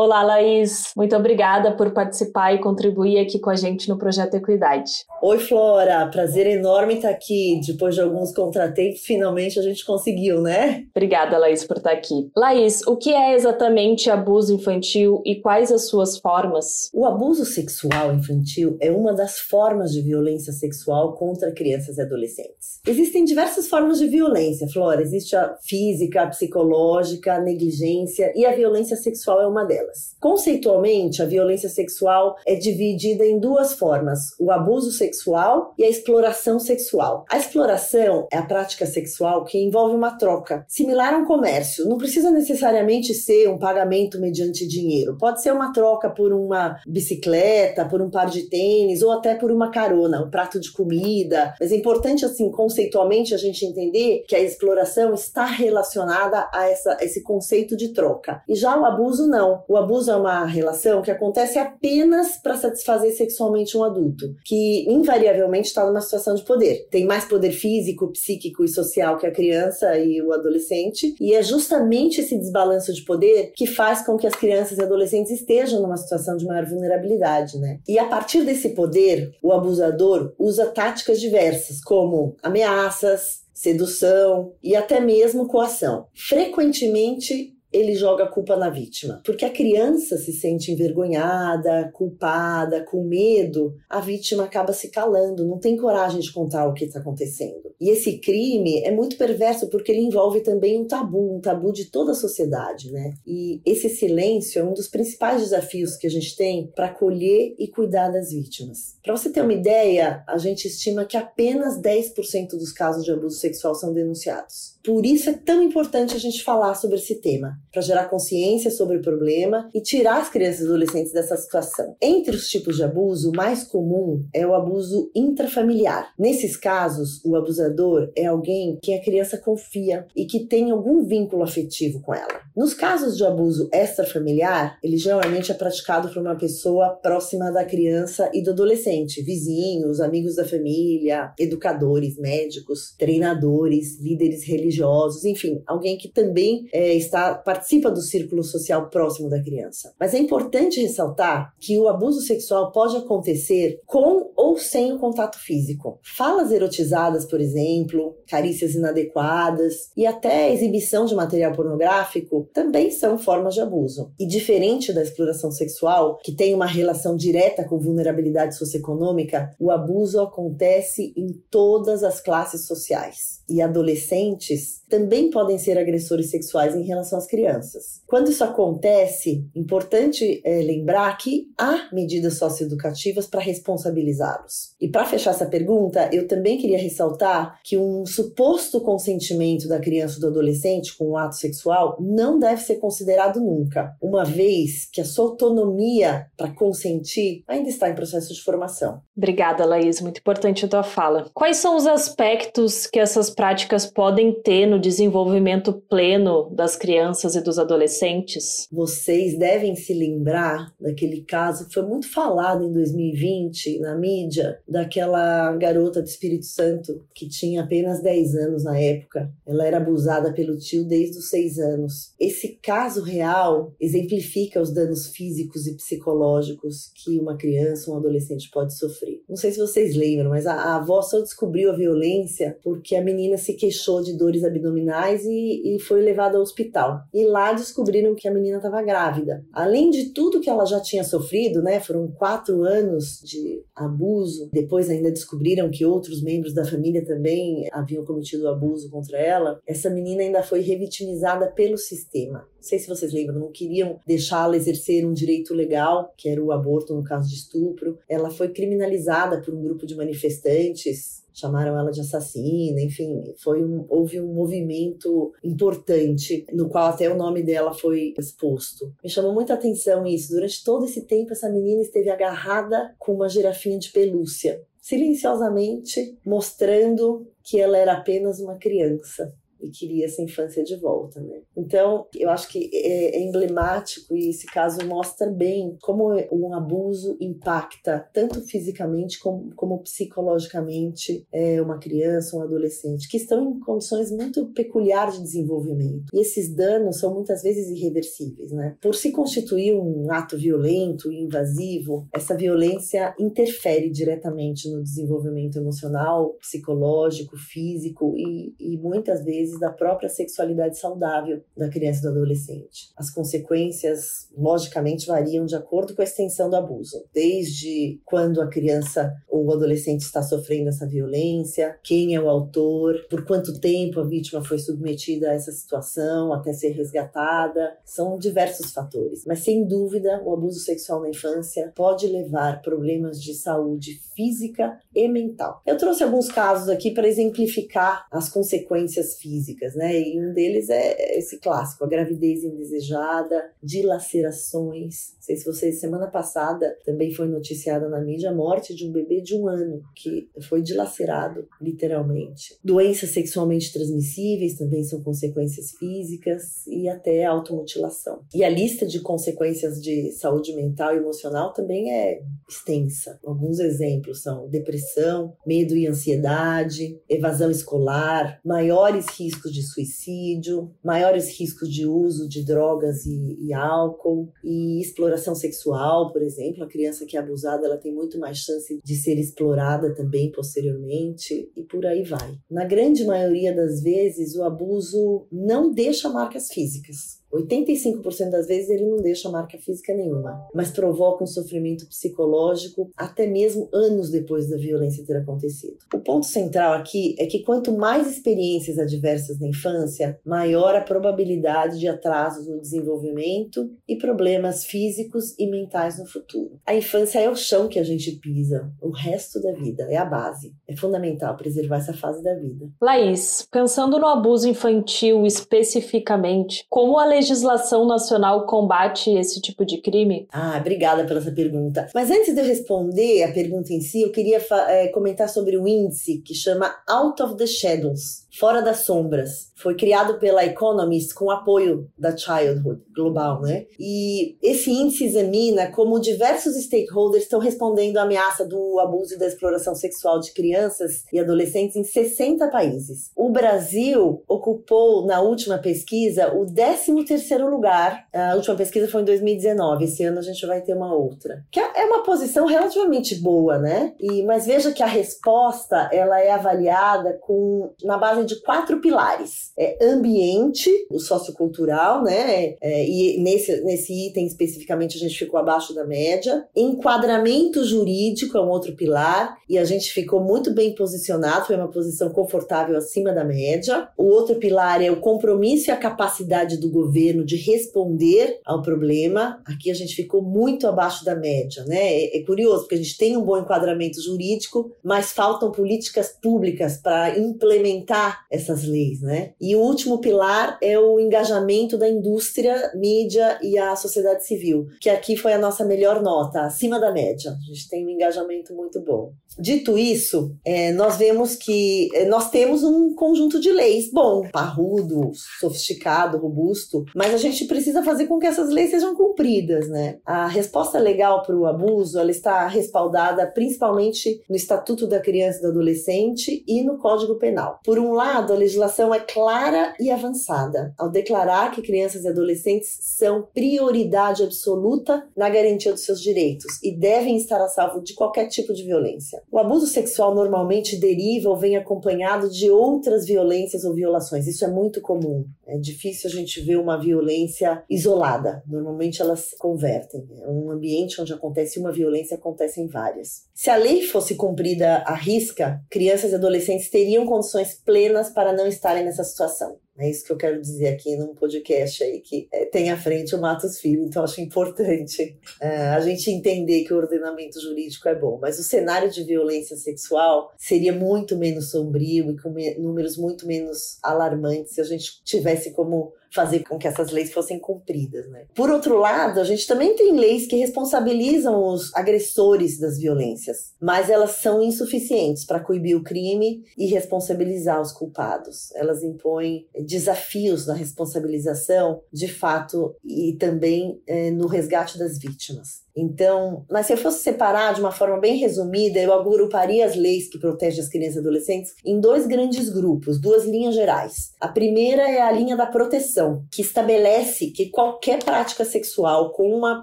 Olá, 0.00 0.22
Laís. 0.22 0.92
Muito 0.96 1.16
obrigada 1.16 1.72
por 1.72 1.90
participar 1.90 2.54
e 2.54 2.60
contribuir 2.60 3.18
aqui 3.18 3.36
com 3.40 3.50
a 3.50 3.56
gente 3.56 3.88
no 3.88 3.98
projeto 3.98 4.34
Equidade. 4.34 4.92
Oi, 5.20 5.40
Flora. 5.40 6.06
Prazer 6.06 6.46
enorme 6.46 6.94
estar 6.94 7.10
aqui. 7.10 7.60
Depois 7.66 7.96
de 7.96 8.00
alguns 8.00 8.32
contratempos, 8.32 9.00
finalmente 9.00 9.58
a 9.58 9.62
gente 9.62 9.84
conseguiu, 9.84 10.40
né? 10.40 10.84
Obrigada, 10.94 11.36
Laís, 11.36 11.64
por 11.64 11.78
estar 11.78 11.90
aqui. 11.90 12.30
Laís, 12.36 12.86
o 12.86 12.96
que 12.96 13.12
é 13.12 13.34
exatamente 13.34 14.08
abuso 14.08 14.54
infantil 14.54 15.20
e 15.26 15.40
quais 15.40 15.72
as 15.72 15.88
suas 15.88 16.16
formas? 16.16 16.90
O 16.94 17.04
abuso 17.04 17.44
sexual 17.44 18.14
infantil 18.14 18.76
é 18.80 18.92
uma 18.92 19.12
das 19.12 19.40
formas 19.40 19.90
de 19.90 20.00
violência 20.00 20.52
sexual 20.52 21.14
contra 21.14 21.50
crianças 21.50 21.98
e 21.98 22.02
adolescentes. 22.02 22.78
Existem 22.86 23.24
diversas 23.24 23.66
formas 23.66 23.98
de 23.98 24.06
violência, 24.06 24.68
Flora. 24.68 25.02
Existe 25.02 25.34
a 25.34 25.56
física, 25.60 26.22
a 26.22 26.28
psicológica, 26.28 27.34
a 27.34 27.40
negligência 27.40 28.32
e 28.36 28.46
a 28.46 28.54
violência 28.54 28.96
sexual 28.96 29.42
é 29.42 29.46
uma 29.48 29.64
delas 29.64 29.87
delas. 29.88 30.16
Conceitualmente, 30.20 31.22
a 31.22 31.26
violência 31.26 31.68
sexual 31.68 32.36
é 32.46 32.54
dividida 32.54 33.24
em 33.24 33.38
duas 33.38 33.72
formas: 33.74 34.34
o 34.38 34.50
abuso 34.50 34.90
sexual 34.92 35.72
e 35.78 35.84
a 35.84 35.88
exploração 35.88 36.58
sexual. 36.60 37.24
A 37.30 37.38
exploração 37.38 38.26
é 38.30 38.36
a 38.36 38.42
prática 38.42 38.86
sexual 38.86 39.44
que 39.44 39.58
envolve 39.58 39.94
uma 39.94 40.16
troca, 40.16 40.64
similar 40.68 41.14
a 41.14 41.18
um 41.18 41.24
comércio. 41.24 41.88
Não 41.88 41.98
precisa 41.98 42.30
necessariamente 42.30 43.14
ser 43.14 43.48
um 43.48 43.58
pagamento 43.58 44.20
mediante 44.20 44.66
dinheiro. 44.66 45.16
Pode 45.18 45.42
ser 45.42 45.52
uma 45.52 45.72
troca 45.72 46.10
por 46.10 46.32
uma 46.32 46.78
bicicleta, 46.86 47.84
por 47.84 48.02
um 48.02 48.10
par 48.10 48.28
de 48.28 48.42
tênis 48.42 49.02
ou 49.02 49.12
até 49.12 49.34
por 49.34 49.50
uma 49.50 49.70
carona, 49.70 50.22
um 50.22 50.30
prato 50.30 50.60
de 50.60 50.72
comida. 50.72 51.54
Mas 51.60 51.72
é 51.72 51.76
importante, 51.76 52.24
assim, 52.24 52.50
conceitualmente, 52.50 53.34
a 53.34 53.38
gente 53.38 53.64
entender 53.64 54.24
que 54.26 54.36
a 54.36 54.40
exploração 54.40 55.14
está 55.14 55.44
relacionada 55.44 56.48
a, 56.52 56.68
essa, 56.68 56.96
a 57.00 57.04
esse 57.04 57.22
conceito 57.22 57.76
de 57.76 57.88
troca. 57.92 58.42
E 58.48 58.54
já 58.54 58.78
o 58.78 58.84
abuso, 58.84 59.26
não. 59.28 59.62
O 59.68 59.77
abuso 59.78 60.10
é 60.10 60.16
uma 60.16 60.44
relação 60.44 61.02
que 61.02 61.10
acontece 61.10 61.58
apenas 61.58 62.36
para 62.36 62.56
satisfazer 62.56 63.16
sexualmente 63.16 63.76
um 63.76 63.84
adulto, 63.84 64.34
que 64.44 64.84
invariavelmente 64.88 65.68
está 65.68 65.86
numa 65.86 66.00
situação 66.00 66.34
de 66.34 66.42
poder. 66.42 66.86
Tem 66.90 67.04
mais 67.04 67.24
poder 67.24 67.52
físico, 67.52 68.12
psíquico 68.12 68.64
e 68.64 68.68
social 68.68 69.16
que 69.16 69.26
a 69.26 69.32
criança 69.32 69.96
e 69.98 70.20
o 70.20 70.32
adolescente, 70.32 71.14
e 71.20 71.34
é 71.34 71.42
justamente 71.42 72.20
esse 72.20 72.36
desbalanço 72.36 72.92
de 72.92 73.02
poder 73.04 73.52
que 73.54 73.66
faz 73.66 74.04
com 74.04 74.16
que 74.16 74.26
as 74.26 74.34
crianças 74.34 74.78
e 74.78 74.82
adolescentes 74.82 75.32
estejam 75.32 75.80
numa 75.80 75.96
situação 75.96 76.36
de 76.36 76.44
maior 76.44 76.66
vulnerabilidade, 76.66 77.58
né? 77.58 77.80
E 77.88 77.98
a 77.98 78.04
partir 78.04 78.44
desse 78.44 78.70
poder, 78.70 79.30
o 79.42 79.52
abusador 79.52 80.32
usa 80.38 80.66
táticas 80.66 81.20
diversas, 81.20 81.82
como 81.82 82.36
ameaças, 82.42 83.46
sedução 83.58 84.52
e 84.62 84.76
até 84.76 85.00
mesmo 85.00 85.48
coação. 85.48 86.06
Frequentemente 86.14 87.57
ele 87.72 87.94
joga 87.94 88.24
a 88.24 88.28
culpa 88.28 88.56
na 88.56 88.70
vítima. 88.70 89.20
Porque 89.24 89.44
a 89.44 89.50
criança 89.50 90.16
se 90.16 90.32
sente 90.32 90.72
envergonhada, 90.72 91.90
culpada, 91.92 92.84
com 92.84 93.04
medo, 93.04 93.74
a 93.88 94.00
vítima 94.00 94.44
acaba 94.44 94.72
se 94.72 94.90
calando, 94.90 95.46
não 95.46 95.58
tem 95.58 95.76
coragem 95.76 96.20
de 96.20 96.32
contar 96.32 96.66
o 96.66 96.74
que 96.74 96.84
está 96.84 97.00
acontecendo. 97.00 97.68
E 97.80 97.90
esse 97.90 98.18
crime 98.18 98.82
é 98.82 98.90
muito 98.90 99.16
perverso 99.16 99.68
porque 99.68 99.92
ele 99.92 100.00
envolve 100.00 100.40
também 100.40 100.80
um 100.80 100.86
tabu, 100.86 101.36
um 101.36 101.40
tabu 101.40 101.72
de 101.72 101.86
toda 101.86 102.12
a 102.12 102.14
sociedade, 102.14 102.90
né? 102.90 103.12
E 103.26 103.60
esse 103.64 103.88
silêncio 103.88 104.60
é 104.60 104.64
um 104.64 104.74
dos 104.74 104.88
principais 104.88 105.42
desafios 105.42 105.96
que 105.96 106.06
a 106.06 106.10
gente 106.10 106.36
tem 106.36 106.72
para 106.74 106.86
acolher 106.86 107.54
e 107.58 107.68
cuidar 107.68 108.08
das 108.08 108.32
vítimas. 108.32 108.96
Para 109.02 109.16
você 109.16 109.30
ter 109.30 109.42
uma 109.42 109.52
ideia, 109.52 110.24
a 110.26 110.38
gente 110.38 110.66
estima 110.66 111.04
que 111.04 111.16
apenas 111.16 111.80
10% 111.80 112.50
dos 112.50 112.72
casos 112.72 113.04
de 113.04 113.12
abuso 113.12 113.38
sexual 113.38 113.74
são 113.74 113.92
denunciados. 113.92 114.78
Por 114.84 115.04
isso 115.04 115.30
é 115.30 115.34
tão 115.34 115.62
importante 115.62 116.16
a 116.16 116.18
gente 116.18 116.42
falar 116.42 116.74
sobre 116.74 116.96
esse 116.96 117.16
tema, 117.16 117.57
para 117.72 117.82
gerar 117.82 118.08
consciência 118.08 118.70
sobre 118.70 118.96
o 118.96 119.02
problema 119.02 119.68
e 119.74 119.80
tirar 119.80 120.20
as 120.20 120.28
crianças 120.28 120.60
e 120.60 120.64
adolescentes 120.64 121.12
dessa 121.12 121.36
situação. 121.36 121.96
Entre 122.00 122.34
os 122.34 122.48
tipos 122.48 122.76
de 122.76 122.82
abuso, 122.82 123.30
o 123.30 123.36
mais 123.36 123.64
comum 123.64 124.24
é 124.34 124.46
o 124.46 124.54
abuso 124.54 125.10
intrafamiliar. 125.14 126.12
Nesses 126.18 126.56
casos, 126.56 127.22
o 127.24 127.36
abusador 127.36 128.10
é 128.16 128.26
alguém 128.26 128.78
que 128.82 128.94
a 128.94 129.02
criança 129.02 129.38
confia 129.38 130.06
e 130.16 130.24
que 130.24 130.46
tem 130.46 130.70
algum 130.70 131.04
vínculo 131.04 131.42
afetivo 131.42 132.00
com 132.00 132.14
ela. 132.14 132.40
Nos 132.56 132.74
casos 132.74 133.16
de 133.16 133.24
abuso 133.24 133.68
extrafamiliar, 133.72 134.78
ele 134.82 134.96
geralmente 134.96 135.52
é 135.52 135.54
praticado 135.54 136.08
por 136.08 136.20
uma 136.20 136.34
pessoa 136.36 136.90
próxima 136.90 137.50
da 137.50 137.64
criança 137.64 138.30
e 138.34 138.42
do 138.42 138.50
adolescente, 138.50 139.22
vizinhos, 139.22 140.00
amigos 140.00 140.36
da 140.36 140.44
família, 140.44 141.32
educadores, 141.38 142.18
médicos, 142.18 142.94
treinadores, 142.98 144.00
líderes 144.00 144.44
religiosos, 144.44 145.24
enfim, 145.24 145.62
alguém 145.66 145.96
que 145.96 146.08
também 146.08 146.66
é, 146.72 146.94
está 146.94 147.34
participa 147.48 147.90
do 147.90 148.02
círculo 148.02 148.42
social 148.44 148.90
próximo 148.90 149.30
da 149.30 149.42
criança. 149.42 149.94
Mas 149.98 150.12
é 150.12 150.18
importante 150.18 150.82
ressaltar 150.82 151.54
que 151.58 151.78
o 151.78 151.88
abuso 151.88 152.20
sexual 152.20 152.70
pode 152.72 152.94
acontecer 152.94 153.80
com 153.86 154.30
ou 154.36 154.58
sem 154.58 154.92
o 154.92 154.98
contato 154.98 155.38
físico. 155.38 155.98
Falas 156.02 156.52
erotizadas, 156.52 157.24
por 157.24 157.40
exemplo, 157.40 158.18
carícias 158.28 158.74
inadequadas 158.74 159.90
e 159.96 160.04
até 160.04 160.52
exibição 160.52 161.06
de 161.06 161.14
material 161.14 161.52
pornográfico 161.52 162.46
também 162.52 162.90
são 162.90 163.16
formas 163.16 163.54
de 163.54 163.62
abuso. 163.62 164.12
E 164.20 164.26
diferente 164.26 164.92
da 164.92 165.02
exploração 165.02 165.50
sexual, 165.50 166.18
que 166.22 166.36
tem 166.36 166.54
uma 166.54 166.66
relação 166.66 167.16
direta 167.16 167.64
com 167.64 167.78
vulnerabilidade 167.78 168.58
socioeconômica, 168.58 169.56
o 169.58 169.70
abuso 169.70 170.20
acontece 170.20 171.14
em 171.16 171.32
todas 171.50 172.02
as 172.04 172.20
classes 172.20 172.66
sociais. 172.66 173.37
E 173.48 173.62
adolescentes 173.62 174.82
também 174.88 175.30
podem 175.30 175.58
ser 175.58 175.78
agressores 175.78 176.30
sexuais 176.30 176.74
em 176.74 176.82
relação 176.82 177.18
às 177.18 177.26
crianças. 177.26 178.02
Quando 178.06 178.30
isso 178.30 178.42
acontece, 178.42 179.46
importante 179.54 180.40
é 180.44 180.62
lembrar 180.62 181.16
que 181.18 181.48
há 181.58 181.88
medidas 181.92 182.34
socioeducativas 182.38 183.26
para 183.26 183.40
responsabilizá-los. 183.40 184.74
E 184.80 184.88
para 184.88 185.04
fechar 185.04 185.30
essa 185.30 185.46
pergunta, 185.46 186.08
eu 186.12 186.26
também 186.26 186.58
queria 186.58 186.78
ressaltar 186.78 187.58
que 187.62 187.76
um 187.76 188.06
suposto 188.06 188.80
consentimento 188.80 189.68
da 189.68 189.78
criança 189.78 190.16
ou 190.16 190.20
do 190.22 190.28
adolescente 190.28 190.96
com 190.96 191.10
um 191.10 191.16
ato 191.16 191.36
sexual 191.36 191.96
não 192.00 192.38
deve 192.38 192.62
ser 192.62 192.76
considerado 192.76 193.40
nunca, 193.40 193.94
uma 194.00 194.24
vez 194.24 194.88
que 194.90 195.00
a 195.00 195.04
sua 195.04 195.26
autonomia 195.26 196.26
para 196.36 196.50
consentir 196.50 197.42
ainda 197.46 197.68
está 197.68 197.90
em 197.90 197.94
processo 197.94 198.32
de 198.32 198.42
formação. 198.42 199.02
Obrigada, 199.16 199.64
Laís. 199.64 200.00
Muito 200.00 200.18
importante 200.18 200.64
a 200.64 200.68
tua 200.68 200.82
fala. 200.82 201.30
Quais 201.34 201.58
são 201.58 201.76
os 201.76 201.86
aspectos 201.86 202.86
que 202.86 202.98
essas 202.98 203.30
práticas 203.38 203.86
podem 203.86 204.32
ter 204.32 204.66
no 204.66 204.80
desenvolvimento 204.80 205.72
pleno 205.72 206.50
das 206.50 206.74
crianças 206.74 207.36
e 207.36 207.40
dos 207.40 207.56
adolescentes? 207.56 208.66
Vocês 208.72 209.38
devem 209.38 209.76
se 209.76 209.94
lembrar 209.94 210.74
daquele 210.80 211.22
caso 211.22 211.68
que 211.68 211.74
foi 211.74 211.84
muito 211.84 212.10
falado 212.12 212.64
em 212.64 212.72
2020 212.72 213.78
na 213.78 213.96
mídia, 213.96 214.58
daquela 214.66 215.52
garota 215.56 216.02
do 216.02 216.08
Espírito 216.08 216.46
Santo 216.46 217.04
que 217.14 217.28
tinha 217.28 217.62
apenas 217.62 218.02
10 218.02 218.34
anos 218.34 218.64
na 218.64 218.76
época. 218.76 219.32
Ela 219.46 219.64
era 219.64 219.76
abusada 219.76 220.32
pelo 220.32 220.58
tio 220.58 220.84
desde 220.84 221.18
os 221.18 221.30
6 221.30 221.60
anos. 221.60 222.14
Esse 222.18 222.58
caso 222.60 223.04
real 223.04 223.72
exemplifica 223.80 224.60
os 224.60 224.74
danos 224.74 225.06
físicos 225.10 225.68
e 225.68 225.76
psicológicos 225.76 226.90
que 226.92 227.20
uma 227.20 227.36
criança 227.36 227.88
ou 227.88 227.96
um 227.96 228.00
adolescente 228.00 228.50
pode 228.50 228.76
sofrer. 228.76 229.22
Não 229.28 229.36
sei 229.36 229.52
se 229.52 229.60
vocês 229.60 229.94
lembram, 229.94 230.30
mas 230.30 230.44
a, 230.44 230.54
a 230.54 230.76
avó 230.78 231.00
só 231.02 231.20
descobriu 231.20 231.70
a 231.70 231.76
violência 231.76 232.58
porque 232.64 232.96
a 232.96 233.04
menina 233.04 233.27
se 233.36 233.54
queixou 233.54 234.02
de 234.02 234.16
dores 234.16 234.44
abdominais 234.44 235.24
e, 235.24 235.74
e 235.74 235.80
foi 235.80 236.00
levada 236.00 236.36
ao 236.36 236.42
hospital. 236.42 237.02
E 237.12 237.24
lá 237.26 237.52
descobriram 237.52 238.14
que 238.14 238.28
a 238.28 238.32
menina 238.32 238.56
estava 238.56 238.82
grávida. 238.82 239.44
Além 239.52 239.90
de 239.90 240.10
tudo 240.10 240.40
que 240.40 240.48
ela 240.48 240.64
já 240.64 240.80
tinha 240.80 241.04
sofrido, 241.04 241.62
né? 241.62 241.80
Foram 241.80 242.08
quatro 242.08 242.62
anos 242.62 243.20
de 243.22 243.62
abuso. 243.74 244.48
Depois 244.52 244.88
ainda 244.88 245.10
descobriram 245.10 245.70
que 245.70 245.84
outros 245.84 246.22
membros 246.22 246.54
da 246.54 246.64
família 246.64 247.04
também 247.04 247.68
haviam 247.72 248.04
cometido 248.04 248.48
abuso 248.48 248.90
contra 248.90 249.18
ela. 249.18 249.60
Essa 249.66 249.90
menina 249.90 250.22
ainda 250.22 250.42
foi 250.42 250.60
revitimizada 250.60 251.48
pelo 251.48 251.76
sistema. 251.76 252.46
Não 252.56 252.62
sei 252.62 252.78
se 252.78 252.88
vocês 252.88 253.12
lembram, 253.12 253.38
não 253.38 253.52
queriam 253.52 253.98
deixá-la 254.06 254.56
exercer 254.56 255.06
um 255.06 255.12
direito 255.12 255.54
legal, 255.54 256.12
que 256.16 256.28
era 256.28 256.42
o 256.42 256.52
aborto 256.52 256.94
no 256.94 257.04
caso 257.04 257.28
de 257.28 257.36
estupro. 257.36 257.98
Ela 258.08 258.30
foi 258.30 258.48
criminalizada 258.48 259.40
por 259.40 259.54
um 259.54 259.62
grupo 259.62 259.86
de 259.86 259.94
manifestantes 259.94 261.26
chamaram 261.38 261.78
ela 261.78 261.90
de 261.90 262.00
assassina, 262.00 262.80
enfim, 262.80 263.34
foi 263.38 263.62
um, 263.62 263.86
houve 263.88 264.20
um 264.20 264.32
movimento 264.32 265.32
importante 265.42 266.44
no 266.52 266.68
qual 266.68 266.88
até 266.88 267.10
o 267.10 267.16
nome 267.16 267.42
dela 267.42 267.72
foi 267.72 268.14
exposto. 268.18 268.92
Me 269.02 269.10
chamou 269.10 269.32
muita 269.32 269.54
atenção 269.54 270.06
isso. 270.06 270.32
Durante 270.32 270.64
todo 270.64 270.84
esse 270.84 271.02
tempo, 271.02 271.32
essa 271.32 271.48
menina 271.48 271.80
esteve 271.80 272.10
agarrada 272.10 272.94
com 272.98 273.14
uma 273.14 273.28
girafinha 273.28 273.78
de 273.78 273.90
pelúcia, 273.90 274.62
silenciosamente 274.80 276.18
mostrando 276.24 277.26
que 277.42 277.60
ela 277.60 277.78
era 277.78 277.92
apenas 277.94 278.40
uma 278.40 278.56
criança 278.56 279.32
e 279.60 279.70
queria 279.70 280.06
essa 280.06 280.22
infância 280.22 280.62
de 280.62 280.76
volta, 280.76 281.20
né? 281.20 281.40
Então, 281.56 282.06
eu 282.14 282.30
acho 282.30 282.48
que 282.48 282.70
é, 282.72 283.16
é, 283.16 283.20
emblemático 283.20 284.16
e 284.16 284.30
esse 284.30 284.46
caso 284.46 284.84
mostra 284.86 285.30
bem 285.30 285.76
como 285.82 286.14
um 286.32 286.54
abuso 286.54 287.16
impacta 287.20 288.08
tanto 288.12 288.40
fisicamente 288.42 289.18
como, 289.18 289.52
como 289.54 289.78
psicologicamente 289.80 291.26
é, 291.32 291.60
uma 291.60 291.78
criança, 291.78 292.36
um 292.36 292.42
adolescente, 292.42 293.08
que 293.08 293.16
estão 293.16 293.50
em 293.50 293.60
condições 293.60 294.10
muito 294.10 294.46
peculiares 294.48 295.16
de 295.16 295.22
desenvolvimento. 295.22 296.04
E 296.12 296.20
esses 296.20 296.54
danos 296.54 296.98
são 296.98 297.14
muitas 297.14 297.42
vezes 297.42 297.68
irreversíveis, 297.68 298.52
né? 298.52 298.76
Por 298.80 298.94
se 298.94 299.10
constituir 299.10 299.74
um 299.74 300.10
ato 300.10 300.36
violento 300.36 301.12
e 301.12 301.20
invasivo, 301.20 302.06
essa 302.12 302.36
violência 302.36 303.14
interfere 303.18 303.90
diretamente 303.90 304.70
no 304.70 304.82
desenvolvimento 304.82 305.58
emocional, 305.58 306.34
psicológico, 306.40 307.36
físico 307.36 308.14
e, 308.16 308.54
e 308.58 308.76
muitas 308.78 309.24
vezes 309.24 309.47
vezes, 309.48 309.58
da 309.58 309.70
própria 309.70 310.08
sexualidade 310.08 310.78
saudável 310.78 311.42
da 311.56 311.68
criança 311.68 312.00
e 312.00 312.02
do 312.02 312.08
adolescente. 312.08 312.90
As 312.96 313.10
consequências, 313.10 314.28
logicamente, 314.36 315.06
variam 315.06 315.46
de 315.46 315.56
acordo 315.56 315.94
com 315.94 316.02
a 316.02 316.04
extensão 316.04 316.50
do 316.50 316.56
abuso, 316.56 317.04
desde 317.12 318.00
quando 318.04 318.40
a 318.40 318.48
criança 318.48 319.12
ou 319.28 319.46
o 319.46 319.52
adolescente 319.52 320.02
está 320.02 320.22
sofrendo 320.22 320.68
essa 320.68 320.86
violência, 320.86 321.78
quem 321.82 322.14
é 322.14 322.20
o 322.20 322.28
autor, 322.28 323.06
por 323.08 323.24
quanto 323.24 323.58
tempo 323.60 324.00
a 324.00 324.04
vítima 324.04 324.44
foi 324.44 324.58
submetida 324.58 325.30
a 325.30 325.34
essa 325.34 325.52
situação 325.52 326.32
até 326.32 326.52
ser 326.52 326.70
resgatada. 326.70 327.76
São 327.84 328.18
diversos 328.18 328.72
fatores, 328.72 329.24
mas 329.26 329.40
sem 329.40 329.66
dúvida 329.66 330.22
o 330.24 330.32
abuso 330.32 330.60
sexual 330.60 331.00
na 331.00 331.10
infância 331.10 331.72
pode 331.74 332.06
levar 332.06 332.60
problemas 332.62 333.22
de 333.22 333.34
saúde 333.34 334.00
física 334.14 334.78
e 334.94 335.08
mental. 335.08 335.62
Eu 335.66 335.76
trouxe 335.76 336.02
alguns 336.02 336.28
casos 336.28 336.68
aqui 336.68 336.90
para 336.90 337.08
exemplificar 337.08 338.06
as 338.10 338.28
consequências 338.28 339.16
físicas 339.16 339.37
físicas, 339.38 339.74
né? 339.74 340.00
E 340.00 340.20
um 340.20 340.32
deles 340.32 340.68
é 340.68 341.18
esse 341.18 341.38
clássico, 341.38 341.84
a 341.84 341.88
gravidez 341.88 342.42
indesejada, 342.42 343.50
dilacerações. 343.62 345.12
Não 345.14 345.22
sei 345.22 345.36
se 345.36 345.44
vocês, 345.44 345.80
semana 345.80 346.08
passada, 346.08 346.76
também 346.84 347.12
foi 347.12 347.28
noticiada 347.28 347.88
na 347.88 348.00
mídia 348.00 348.30
a 348.30 348.34
morte 348.34 348.74
de 348.74 348.86
um 348.86 348.92
bebê 348.92 349.20
de 349.20 349.34
um 349.36 349.46
ano 349.46 349.82
que 349.94 350.28
foi 350.48 350.62
dilacerado, 350.62 351.46
literalmente. 351.60 352.56
Doenças 352.64 353.10
sexualmente 353.10 353.72
transmissíveis 353.72 354.56
também 354.56 354.82
são 354.82 355.02
consequências 355.02 355.72
físicas 355.72 356.66
e 356.66 356.88
até 356.88 357.24
automutilação. 357.24 358.22
E 358.34 358.42
a 358.42 358.48
lista 358.48 358.86
de 358.86 359.00
consequências 359.00 359.80
de 359.80 360.10
saúde 360.12 360.54
mental 360.54 360.94
e 360.94 360.98
emocional 360.98 361.52
também 361.52 361.92
é 361.92 362.22
extensa. 362.48 363.18
Alguns 363.24 363.58
exemplos 363.58 364.22
são 364.22 364.48
depressão, 364.48 365.34
medo 365.46 365.76
e 365.76 365.86
ansiedade, 365.86 366.98
evasão 367.08 367.50
escolar, 367.50 368.40
maiores 368.44 369.06
riscos 369.08 369.27
de 369.30 369.62
suicídio, 369.62 370.70
maiores 370.84 371.38
riscos 371.38 371.72
de 371.72 371.86
uso 371.86 372.28
de 372.28 372.44
drogas 372.44 373.06
e, 373.06 373.46
e, 373.46 373.52
álcool 373.52 374.32
e 374.42 374.80
exploração 374.80 375.34
sexual, 375.34 376.12
por 376.12 376.22
exemplo. 376.22 376.64
A 376.64 376.68
criança 376.68 377.04
que 377.06 377.16
é 377.16 377.20
abusada 377.20 377.66
ela 377.66 377.76
tem 377.76 377.92
muito 377.92 378.18
mais 378.18 378.38
chance 378.38 378.80
de 378.82 378.96
ser 378.96 379.18
explorada 379.18 379.94
também 379.94 380.30
posteriormente 380.30 381.50
e 381.56 381.62
por 381.62 381.84
aí 381.86 382.02
vai. 382.02 382.38
Na 382.50 382.64
grande 382.64 383.04
maioria 383.04 383.54
das 383.54 383.82
vezes, 383.82 384.34
o 384.34 384.42
abuso 384.42 385.26
não 385.30 385.72
deixa 385.72 386.08
marcas 386.08 386.48
físicas. 386.48 387.18
85% 387.32 388.30
das 388.30 388.46
vezes 388.46 388.70
ele 388.70 388.84
não 388.84 388.98
deixa 388.98 389.28
marca 389.28 389.58
física 389.58 389.94
nenhuma, 389.94 390.46
mas 390.54 390.70
provoca 390.70 391.24
um 391.24 391.26
sofrimento 391.26 391.86
psicológico 391.86 392.90
até 392.96 393.26
mesmo 393.26 393.68
anos 393.72 394.10
depois 394.10 394.48
da 394.48 394.56
violência 394.56 395.04
ter 395.04 395.16
acontecido. 395.16 395.76
O 395.92 395.98
ponto 395.98 396.26
central 396.26 396.74
aqui 396.74 397.14
é 397.18 397.26
que 397.26 397.42
quanto 397.42 397.76
mais 397.76 398.10
experiências 398.10 398.78
adversas 398.78 399.38
na 399.38 399.48
infância, 399.48 400.18
maior 400.24 400.74
a 400.74 400.80
probabilidade 400.80 401.78
de 401.78 401.88
atrasos 401.88 402.46
no 402.46 402.60
desenvolvimento 402.60 403.70
e 403.86 403.96
problemas 403.96 404.64
físicos 404.64 405.34
e 405.38 405.46
mentais 405.46 405.98
no 405.98 406.06
futuro. 406.06 406.58
A 406.66 406.74
infância 406.74 407.18
é 407.18 407.28
o 407.28 407.36
chão 407.36 407.68
que 407.68 407.78
a 407.78 407.84
gente 407.84 408.12
pisa, 408.12 408.70
o 408.80 408.90
resto 408.90 409.40
da 409.40 409.52
vida 409.52 409.86
é 409.90 409.96
a 409.96 410.04
base. 410.04 410.54
É 410.66 410.76
fundamental 410.76 411.36
preservar 411.36 411.76
essa 411.76 411.92
fase 411.92 412.22
da 412.22 412.34
vida. 412.34 412.70
Laís, 412.80 413.46
pensando 413.50 413.98
no 413.98 414.06
abuso 414.06 414.48
infantil 414.48 415.26
especificamente, 415.26 416.64
como 416.68 416.98
a 416.98 417.06
legislação 417.18 417.86
nacional 417.86 418.46
combate 418.46 419.10
esse 419.10 419.40
tipo 419.40 419.64
de 419.64 419.78
crime? 419.78 420.26
Ah, 420.32 420.56
obrigada 420.58 421.04
pela 421.04 421.20
essa 421.20 421.32
pergunta. 421.32 421.88
Mas 421.94 422.10
antes 422.10 422.34
de 422.34 422.40
eu 422.40 422.44
responder 422.44 423.24
a 423.24 423.32
pergunta 423.32 423.72
em 423.72 423.80
si, 423.80 424.02
eu 424.02 424.12
queria 424.12 424.40
é, 424.68 424.88
comentar 424.88 425.28
sobre 425.28 425.56
o 425.56 425.66
índice 425.66 426.18
que 426.18 426.34
chama 426.34 426.74
Out 426.88 427.22
of 427.22 427.36
the 427.36 427.46
Shadows 427.46 428.27
Fora 428.38 428.62
das 428.62 428.84
Sombras. 428.84 429.48
Foi 429.56 429.74
criado 429.74 430.18
pela 430.20 430.44
Economist 430.44 431.12
com 431.12 431.28
apoio 431.28 431.90
da 431.98 432.16
Childhood 432.16 432.82
Global, 432.94 433.40
né? 433.40 433.66
E 433.78 434.36
esse 434.40 434.70
índice 434.70 435.06
examina 435.06 435.72
como 435.72 435.98
diversos 435.98 436.54
stakeholders 436.54 437.24
estão 437.24 437.40
respondendo 437.40 437.96
à 437.96 438.02
ameaça 438.02 438.44
do 438.44 438.78
abuso 438.78 439.14
e 439.14 439.18
da 439.18 439.26
exploração 439.26 439.74
sexual 439.74 440.20
de 440.20 440.32
crianças 440.32 441.04
e 441.12 441.18
adolescentes 441.18 441.74
em 441.74 441.82
60 441.82 442.46
países. 442.48 443.10
O 443.16 443.30
Brasil 443.30 444.22
ocupou 444.28 445.04
na 445.04 445.20
última 445.20 445.58
pesquisa 445.58 446.32
o 446.32 446.46
13º 446.46 447.48
lugar. 447.48 448.06
A 448.12 448.36
última 448.36 448.54
pesquisa 448.54 448.86
foi 448.86 449.02
em 449.02 449.06
2019. 449.06 449.84
Esse 449.84 450.04
ano 450.04 450.20
a 450.20 450.22
gente 450.22 450.46
vai 450.46 450.60
ter 450.60 450.74
uma 450.74 450.94
outra. 450.94 451.44
Que 451.50 451.58
é 451.58 451.84
uma 451.86 452.04
posição 452.04 452.46
relativamente 452.46 453.16
boa, 453.16 453.58
né? 453.58 453.94
E 453.98 454.22
mas 454.22 454.46
veja 454.46 454.72
que 454.72 454.82
a 454.82 454.86
resposta 454.86 455.88
ela 455.92 456.20
é 456.20 456.30
avaliada 456.30 457.18
com 457.20 457.72
na 457.82 457.98
base 457.98 458.27
de 458.28 458.40
quatro 458.42 458.80
pilares: 458.80 459.52
é 459.58 459.84
ambiente, 459.84 460.70
o 460.90 460.98
sociocultural, 460.98 462.04
né? 462.04 462.54
É, 462.60 462.88
e 462.88 463.18
nesse, 463.20 463.60
nesse 463.62 464.08
item 464.08 464.26
especificamente 464.26 464.96
a 464.96 465.00
gente 465.00 465.18
ficou 465.18 465.40
abaixo 465.40 465.74
da 465.74 465.84
média. 465.84 466.46
Enquadramento 466.54 467.64
jurídico 467.64 468.36
é 468.36 468.40
um 468.40 468.48
outro 468.48 468.76
pilar, 468.76 469.36
e 469.48 469.58
a 469.58 469.64
gente 469.64 469.92
ficou 469.92 470.20
muito 470.20 470.52
bem 470.52 470.74
posicionado, 470.74 471.46
foi 471.46 471.56
uma 471.56 471.70
posição 471.70 472.10
confortável 472.10 472.76
acima 472.76 473.12
da 473.12 473.24
média. 473.24 473.88
O 473.96 474.04
outro 474.04 474.36
pilar 474.36 474.82
é 474.82 474.90
o 474.90 475.00
compromisso 475.00 475.70
e 475.70 475.72
a 475.72 475.76
capacidade 475.76 476.58
do 476.58 476.70
governo 476.70 477.24
de 477.24 477.36
responder 477.36 478.40
ao 478.44 478.62
problema. 478.62 479.40
Aqui 479.46 479.70
a 479.70 479.74
gente 479.74 479.94
ficou 479.94 480.22
muito 480.22 480.66
abaixo 480.66 481.04
da 481.04 481.14
média, 481.14 481.64
né? 481.64 481.78
É, 481.78 482.18
é 482.18 482.22
curioso, 482.22 482.62
porque 482.62 482.74
a 482.74 482.78
gente 482.78 482.98
tem 482.98 483.16
um 483.16 483.24
bom 483.24 483.38
enquadramento 483.38 484.02
jurídico, 484.02 484.70
mas 484.82 485.12
faltam 485.12 485.50
políticas 485.50 486.14
públicas 486.20 486.76
para 486.76 487.18
implementar 487.18 488.17
essas 488.30 488.64
leis, 488.64 489.00
né? 489.00 489.32
E 489.40 489.56
o 489.56 489.60
último 489.60 490.00
pilar 490.00 490.58
é 490.62 490.78
o 490.78 491.00
engajamento 491.00 491.76
da 491.76 491.88
indústria, 491.88 492.72
mídia 492.74 493.38
e 493.42 493.58
a 493.58 493.74
sociedade 493.76 494.26
civil, 494.26 494.66
que 494.80 494.90
aqui 494.90 495.16
foi 495.16 495.32
a 495.32 495.38
nossa 495.38 495.64
melhor 495.64 496.02
nota, 496.02 496.42
acima 496.42 496.78
da 496.78 496.92
média. 496.92 497.30
A 497.30 497.52
gente 497.52 497.68
tem 497.68 497.86
um 497.86 497.90
engajamento 497.90 498.54
muito 498.54 498.80
bom. 498.80 499.12
Dito 499.38 499.78
isso, 499.78 500.34
é, 500.44 500.72
nós 500.72 500.96
vemos 500.96 501.36
que 501.36 501.88
é, 501.94 502.04
nós 502.06 502.28
temos 502.28 502.64
um 502.64 502.92
conjunto 502.94 503.38
de 503.38 503.52
leis 503.52 503.90
bom, 503.92 504.28
parrudo, 504.32 505.12
sofisticado, 505.38 506.18
robusto, 506.18 506.84
mas 506.94 507.14
a 507.14 507.18
gente 507.18 507.44
precisa 507.44 507.82
fazer 507.84 508.06
com 508.06 508.18
que 508.18 508.26
essas 508.26 508.50
leis 508.50 508.70
sejam 508.70 508.96
cumpridas, 508.96 509.68
né? 509.68 509.98
A 510.04 510.26
resposta 510.26 510.78
legal 510.78 511.22
para 511.22 511.36
o 511.36 511.46
abuso 511.46 512.00
ela 512.00 512.10
está 512.10 512.48
respaldada 512.48 513.26
principalmente 513.26 514.20
no 514.28 514.34
Estatuto 514.34 514.88
da 514.88 514.98
Criança 514.98 515.38
e 515.38 515.42
do 515.42 515.48
Adolescente 515.48 516.44
e 516.46 516.62
no 516.62 516.78
Código 516.78 517.16
Penal. 517.16 517.60
Por 517.64 517.78
um 517.78 517.92
lado, 517.92 518.07
a 518.16 518.34
legislação 518.34 518.94
é 518.94 519.00
clara 519.00 519.74
e 519.78 519.90
avançada 519.90 520.72
ao 520.78 520.90
declarar 520.90 521.50
que 521.50 521.60
crianças 521.60 522.04
e 522.04 522.08
adolescentes 522.08 522.78
são 522.80 523.28
prioridade 523.34 524.22
absoluta 524.22 525.06
na 525.16 525.28
garantia 525.28 525.72
dos 525.72 525.84
seus 525.84 526.00
direitos 526.00 526.62
e 526.62 526.74
devem 526.74 527.16
estar 527.16 527.40
a 527.40 527.48
salvo 527.48 527.82
de 527.82 527.94
qualquer 527.94 528.28
tipo 528.28 528.54
de 528.54 528.64
violência. 528.64 529.22
O 529.30 529.38
abuso 529.38 529.66
sexual 529.66 530.14
normalmente 530.14 530.76
deriva 530.76 531.28
ou 531.28 531.36
vem 531.36 531.56
acompanhado 531.56 532.30
de 532.30 532.50
outras 532.50 533.04
violências 533.04 533.64
ou 533.64 533.74
violações. 533.74 534.26
Isso 534.26 534.44
é 534.44 534.48
muito 534.48 534.80
comum. 534.80 535.24
É 535.46 535.58
difícil 535.58 536.08
a 536.08 536.12
gente 536.12 536.40
ver 536.40 536.56
uma 536.56 536.80
violência 536.80 537.62
isolada. 537.68 538.42
Normalmente 538.46 539.02
elas 539.02 539.34
convertem. 539.38 540.06
É 540.22 540.28
um 540.28 540.50
ambiente 540.50 541.00
onde 541.00 541.12
acontece 541.12 541.58
uma 541.58 541.72
violência, 541.72 542.16
acontecem 542.16 542.66
várias. 542.66 543.24
Se 543.34 543.50
a 543.50 543.56
lei 543.56 543.82
fosse 543.82 544.14
cumprida 544.14 544.82
à 544.86 544.94
risca, 544.94 545.60
crianças 545.70 546.12
e 546.12 546.14
adolescentes 546.14 546.70
teriam 546.70 547.06
condições 547.06 547.54
plenas 547.64 547.87
para 548.10 548.32
não 548.32 548.46
estarem 548.46 548.84
nessa 548.84 549.04
situação. 549.04 549.58
É 549.78 549.88
isso 549.88 550.04
que 550.04 550.10
eu 550.10 550.16
quero 550.16 550.40
dizer 550.40 550.68
aqui 550.68 550.96
num 550.96 551.14
podcast 551.14 551.84
aí 551.84 552.00
que 552.00 552.28
é, 552.32 552.44
tem 552.46 552.70
à 552.70 552.76
frente 552.76 553.14
o 553.14 553.20
Matos 553.20 553.60
Filho, 553.60 553.84
então 553.84 554.02
acho 554.02 554.20
importante 554.20 555.16
é, 555.40 555.68
a 555.68 555.78
gente 555.78 556.10
entender 556.10 556.64
que 556.64 556.74
o 556.74 556.76
ordenamento 556.76 557.40
jurídico 557.40 557.88
é 557.88 557.94
bom, 557.94 558.18
mas 558.20 558.40
o 558.40 558.42
cenário 558.42 558.90
de 558.90 559.04
violência 559.04 559.56
sexual 559.56 560.32
seria 560.36 560.72
muito 560.72 561.16
menos 561.16 561.52
sombrio 561.52 562.10
e 562.10 562.16
com 562.20 562.34
números 562.60 562.96
muito 562.96 563.24
menos 563.24 563.78
alarmantes 563.80 564.54
se 564.54 564.60
a 564.60 564.64
gente 564.64 565.00
tivesse 565.04 565.52
como 565.52 565.92
fazer 566.12 566.40
com 566.40 566.58
que 566.58 566.66
essas 566.66 566.90
leis 566.90 567.12
fossem 567.12 567.38
cumpridas. 567.38 568.08
Né? 568.08 568.26
Por 568.34 568.50
outro 568.50 568.78
lado, 568.78 569.20
a 569.20 569.24
gente 569.24 569.46
também 569.46 569.74
tem 569.74 569.92
leis 569.92 570.26
que 570.26 570.36
responsabilizam 570.36 571.42
os 571.42 571.74
agressores 571.74 572.58
das 572.58 572.78
violências, 572.78 573.54
mas 573.60 573.90
elas 573.90 574.12
são 574.12 574.42
insuficientes 574.42 575.24
para 575.24 575.40
coibir 575.40 575.76
o 575.76 575.82
crime 575.82 576.44
e 576.56 576.66
responsabilizar 576.66 577.60
os 577.60 577.72
culpados. 577.72 578.52
Elas 578.54 578.82
impõem 578.82 579.46
desafios 579.66 580.46
na 580.46 580.54
responsabilização, 580.54 581.82
de 581.92 582.08
fato, 582.08 582.74
e 582.84 583.14
também 583.14 583.80
é, 583.86 584.10
no 584.10 584.26
resgate 584.26 584.78
das 584.78 584.98
vítimas. 584.98 585.68
Então, 585.78 586.44
mas 586.50 586.66
se 586.66 586.72
eu 586.72 586.76
fosse 586.76 587.02
separar 587.02 587.54
de 587.54 587.60
uma 587.60 587.70
forma 587.70 588.00
bem 588.00 588.16
resumida, 588.16 588.80
eu 588.80 588.92
agruparia 588.92 589.64
as 589.64 589.76
leis 589.76 590.08
que 590.08 590.18
protegem 590.18 590.60
as 590.60 590.68
crianças 590.68 590.96
e 590.96 590.98
adolescentes 590.98 591.54
em 591.64 591.80
dois 591.80 592.06
grandes 592.06 592.48
grupos, 592.48 593.00
duas 593.00 593.24
linhas 593.24 593.54
gerais. 593.54 594.12
A 594.20 594.26
primeira 594.26 594.82
é 594.82 595.00
a 595.00 595.12
linha 595.12 595.36
da 595.36 595.46
proteção, 595.46 595.97
que 596.30 596.42
estabelece 596.42 597.30
que 597.30 597.50
qualquer 597.50 598.02
prática 598.02 598.44
sexual 598.44 599.12
com 599.12 599.34
uma 599.34 599.62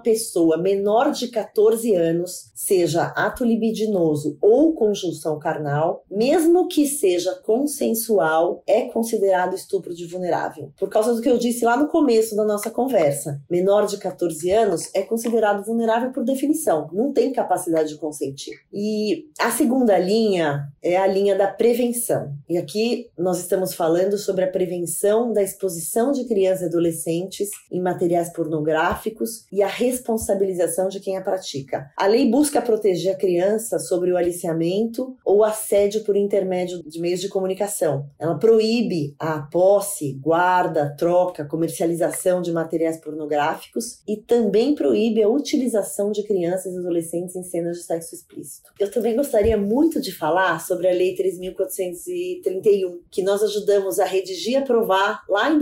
pessoa 0.00 0.56
menor 0.56 1.10
de 1.10 1.28
14 1.28 1.94
anos, 1.94 2.50
seja 2.54 3.04
ato 3.16 3.44
libidinoso 3.44 4.36
ou 4.40 4.74
conjunção 4.74 5.38
carnal, 5.38 6.04
mesmo 6.10 6.68
que 6.68 6.86
seja 6.86 7.34
consensual, 7.44 8.62
é 8.66 8.82
considerado 8.82 9.54
estupro 9.54 9.94
de 9.94 10.06
vulnerável. 10.06 10.72
Por 10.78 10.88
causa 10.88 11.14
do 11.14 11.20
que 11.20 11.28
eu 11.28 11.38
disse 11.38 11.64
lá 11.64 11.76
no 11.76 11.88
começo 11.88 12.34
da 12.36 12.44
nossa 12.44 12.70
conversa, 12.70 13.40
menor 13.50 13.86
de 13.86 13.98
14 13.98 14.50
anos 14.50 14.90
é 14.94 15.02
considerado 15.02 15.64
vulnerável 15.64 16.12
por 16.12 16.24
definição, 16.24 16.88
não 16.92 17.12
tem 17.12 17.32
capacidade 17.32 17.90
de 17.90 17.98
consentir. 17.98 18.54
E 18.72 19.30
a 19.38 19.50
segunda 19.50 19.98
linha 19.98 20.68
é 20.82 20.96
a 20.96 21.06
linha 21.06 21.36
da 21.36 21.46
prevenção. 21.46 22.32
E 22.48 22.58
aqui 22.58 23.10
nós 23.18 23.38
estamos 23.38 23.74
falando 23.74 24.18
sobre 24.18 24.44
a 24.44 24.50
prevenção 24.50 25.32
da 25.32 25.42
exposição 25.42 26.12
de 26.12 26.25
crianças 26.26 26.62
e 26.62 26.66
adolescentes 26.66 27.50
em 27.70 27.80
materiais 27.80 28.32
pornográficos 28.32 29.46
e 29.52 29.62
a 29.62 29.66
responsabilização 29.66 30.88
de 30.88 31.00
quem 31.00 31.16
a 31.16 31.22
pratica. 31.22 31.90
A 31.96 32.06
lei 32.06 32.30
busca 32.30 32.60
proteger 32.60 33.14
a 33.14 33.18
criança 33.18 33.78
sobre 33.78 34.12
o 34.12 34.16
aliciamento 34.16 35.16
ou 35.24 35.44
assédio 35.44 36.04
por 36.04 36.16
intermédio 36.16 36.82
de 36.82 37.00
meios 37.00 37.20
de 37.20 37.28
comunicação. 37.28 38.08
Ela 38.18 38.38
proíbe 38.38 39.14
a 39.18 39.40
posse, 39.40 40.14
guarda, 40.14 40.94
troca, 40.96 41.44
comercialização 41.44 42.42
de 42.42 42.52
materiais 42.52 42.98
pornográficos 42.98 44.00
e 44.06 44.16
também 44.16 44.74
proíbe 44.74 45.22
a 45.22 45.28
utilização 45.28 46.10
de 46.12 46.22
crianças 46.22 46.74
e 46.74 46.78
adolescentes 46.78 47.36
em 47.36 47.42
cenas 47.42 47.78
de 47.78 47.82
sexo 47.84 48.14
explícito. 48.14 48.70
Eu 48.78 48.90
também 48.90 49.16
gostaria 49.16 49.56
muito 49.56 50.00
de 50.00 50.12
falar 50.12 50.60
sobre 50.60 50.88
a 50.88 50.92
Lei 50.92 51.16
3.431, 51.16 52.98
que 53.10 53.22
nós 53.22 53.42
ajudamos 53.42 53.98
a 53.98 54.04
redigir 54.04 54.54
e 54.54 54.56
aprovar 54.56 55.24
lá 55.28 55.50
em 55.50 55.58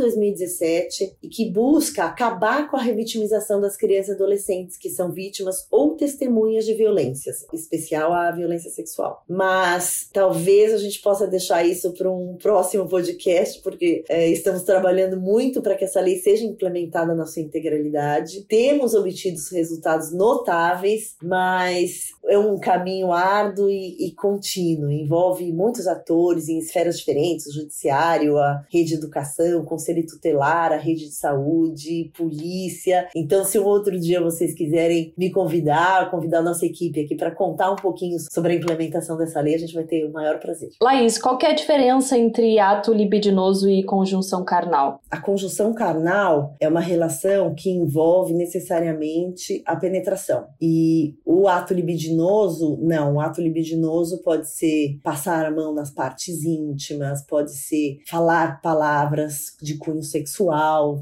2017 0.59 1.17
e 1.23 1.29
que 1.29 1.51
busca 1.51 2.05
acabar 2.05 2.71
com 2.71 2.77
a 2.77 2.83
revitimização 2.83 3.61
das 3.61 3.77
crianças 3.77 4.11
e 4.11 4.13
adolescentes 4.13 4.77
que 4.77 4.91
são 4.91 5.13
vítimas 5.13 5.67
ou 5.71 5.97
testemunhas 5.97 6.65
de 6.65 6.75
violências, 6.75 7.45
em 7.53 7.57
especial 7.57 8.13
a 8.13 8.31
violência 8.31 8.71
sexual. 8.71 9.23
Mas 9.29 10.09
talvez 10.13 10.73
a 10.73 10.79
gente 10.79 11.01
possa 11.01 11.27
deixar 11.27 11.65
isso 11.65 11.93
para 11.93 12.11
um 12.11 12.37
próximo 12.37 12.89
podcast, 12.89 13.61
porque 13.63 14.05
é, 14.09 14.29
estamos 14.29 14.63
trabalhando 14.63 15.21
muito 15.21 15.61
para 15.61 15.75
que 15.75 15.85
essa 15.85 16.01
lei 16.01 16.19
seja 16.19 16.45
implementada 16.45 17.15
na 17.15 17.27
sua 17.27 17.43
integralidade. 17.43 18.45
Temos 18.45 18.95
obtido 18.95 19.39
resultados 19.53 20.13
notáveis, 20.13 21.17
mas 21.23 22.11
é 22.27 22.39
um 22.39 22.59
caminho 22.59 23.13
árduo 23.13 23.69
e, 23.69 24.07
e, 24.07 24.13
contínuo. 24.13 24.91
Envolve 24.91 25.53
muitos 25.53 25.87
atores 25.87 26.49
em 26.49 26.59
esferas 26.59 26.99
diferentes: 26.99 27.47
o 27.47 27.53
judiciário, 27.53 28.39
a 28.39 28.65
rede 28.71 28.91
de 28.91 28.95
educação, 28.95 29.61
o 29.61 29.65
conselho 29.65 30.07
tutelar, 30.07 30.44
a 30.73 30.77
rede 30.77 31.07
de 31.07 31.15
saúde, 31.15 32.11
polícia. 32.17 33.09
Então, 33.15 33.45
se 33.45 33.59
um 33.59 33.65
outro 33.65 33.99
dia 33.99 34.21
vocês 34.21 34.55
quiserem 34.55 35.13
me 35.17 35.31
convidar, 35.31 36.11
convidar 36.11 36.39
a 36.39 36.43
nossa 36.43 36.67
equipe 36.67 37.01
aqui 37.01 37.15
para 37.15 37.31
contar 37.31 37.71
um 37.71 37.77
pouquinho 37.77 38.19
sobre 38.33 38.53
a 38.53 38.57
implementação 38.57 39.17
dessa 39.17 39.41
lei, 39.41 39.55
a 39.55 39.59
gente 39.59 39.75
vai 39.75 39.85
ter 39.85 40.05
o 40.05 40.13
maior 40.13 40.39
prazer. 40.39 40.71
Laís, 40.81 41.19
qual 41.19 41.39
é 41.43 41.47
a 41.47 41.55
diferença 41.55 42.17
entre 42.19 42.59
ato 42.59 42.93
libidinoso 42.93 43.69
e 43.69 43.83
conjunção 43.85 44.45
carnal? 44.45 45.01
A 45.11 45.21
conjunção 45.21 45.73
carnal 45.73 46.55
é 46.61 46.69
uma 46.69 46.81
relação 46.81 47.55
que 47.55 47.71
envolve 47.71 48.33
necessariamente 48.35 49.63
a 49.67 49.77
penetração. 49.77 50.47
E 50.61 51.15
o 51.25 51.49
ato 51.49 51.75
libidinoso, 51.75 52.79
não, 52.81 53.15
o 53.15 53.21
ato 53.21 53.41
libidinoso 53.41 54.23
pode 54.23 54.49
ser 54.51 54.99
passar 55.03 55.47
a 55.47 55.51
mão 55.51 55.75
nas 55.75 55.91
partes 55.91 56.45
íntimas, 56.45 57.25
pode 57.27 57.53
ser 57.53 57.99
falar 58.09 58.61
palavras 58.61 59.57
de 59.61 59.77
cunho 59.77 60.03
sexual, 60.03 60.34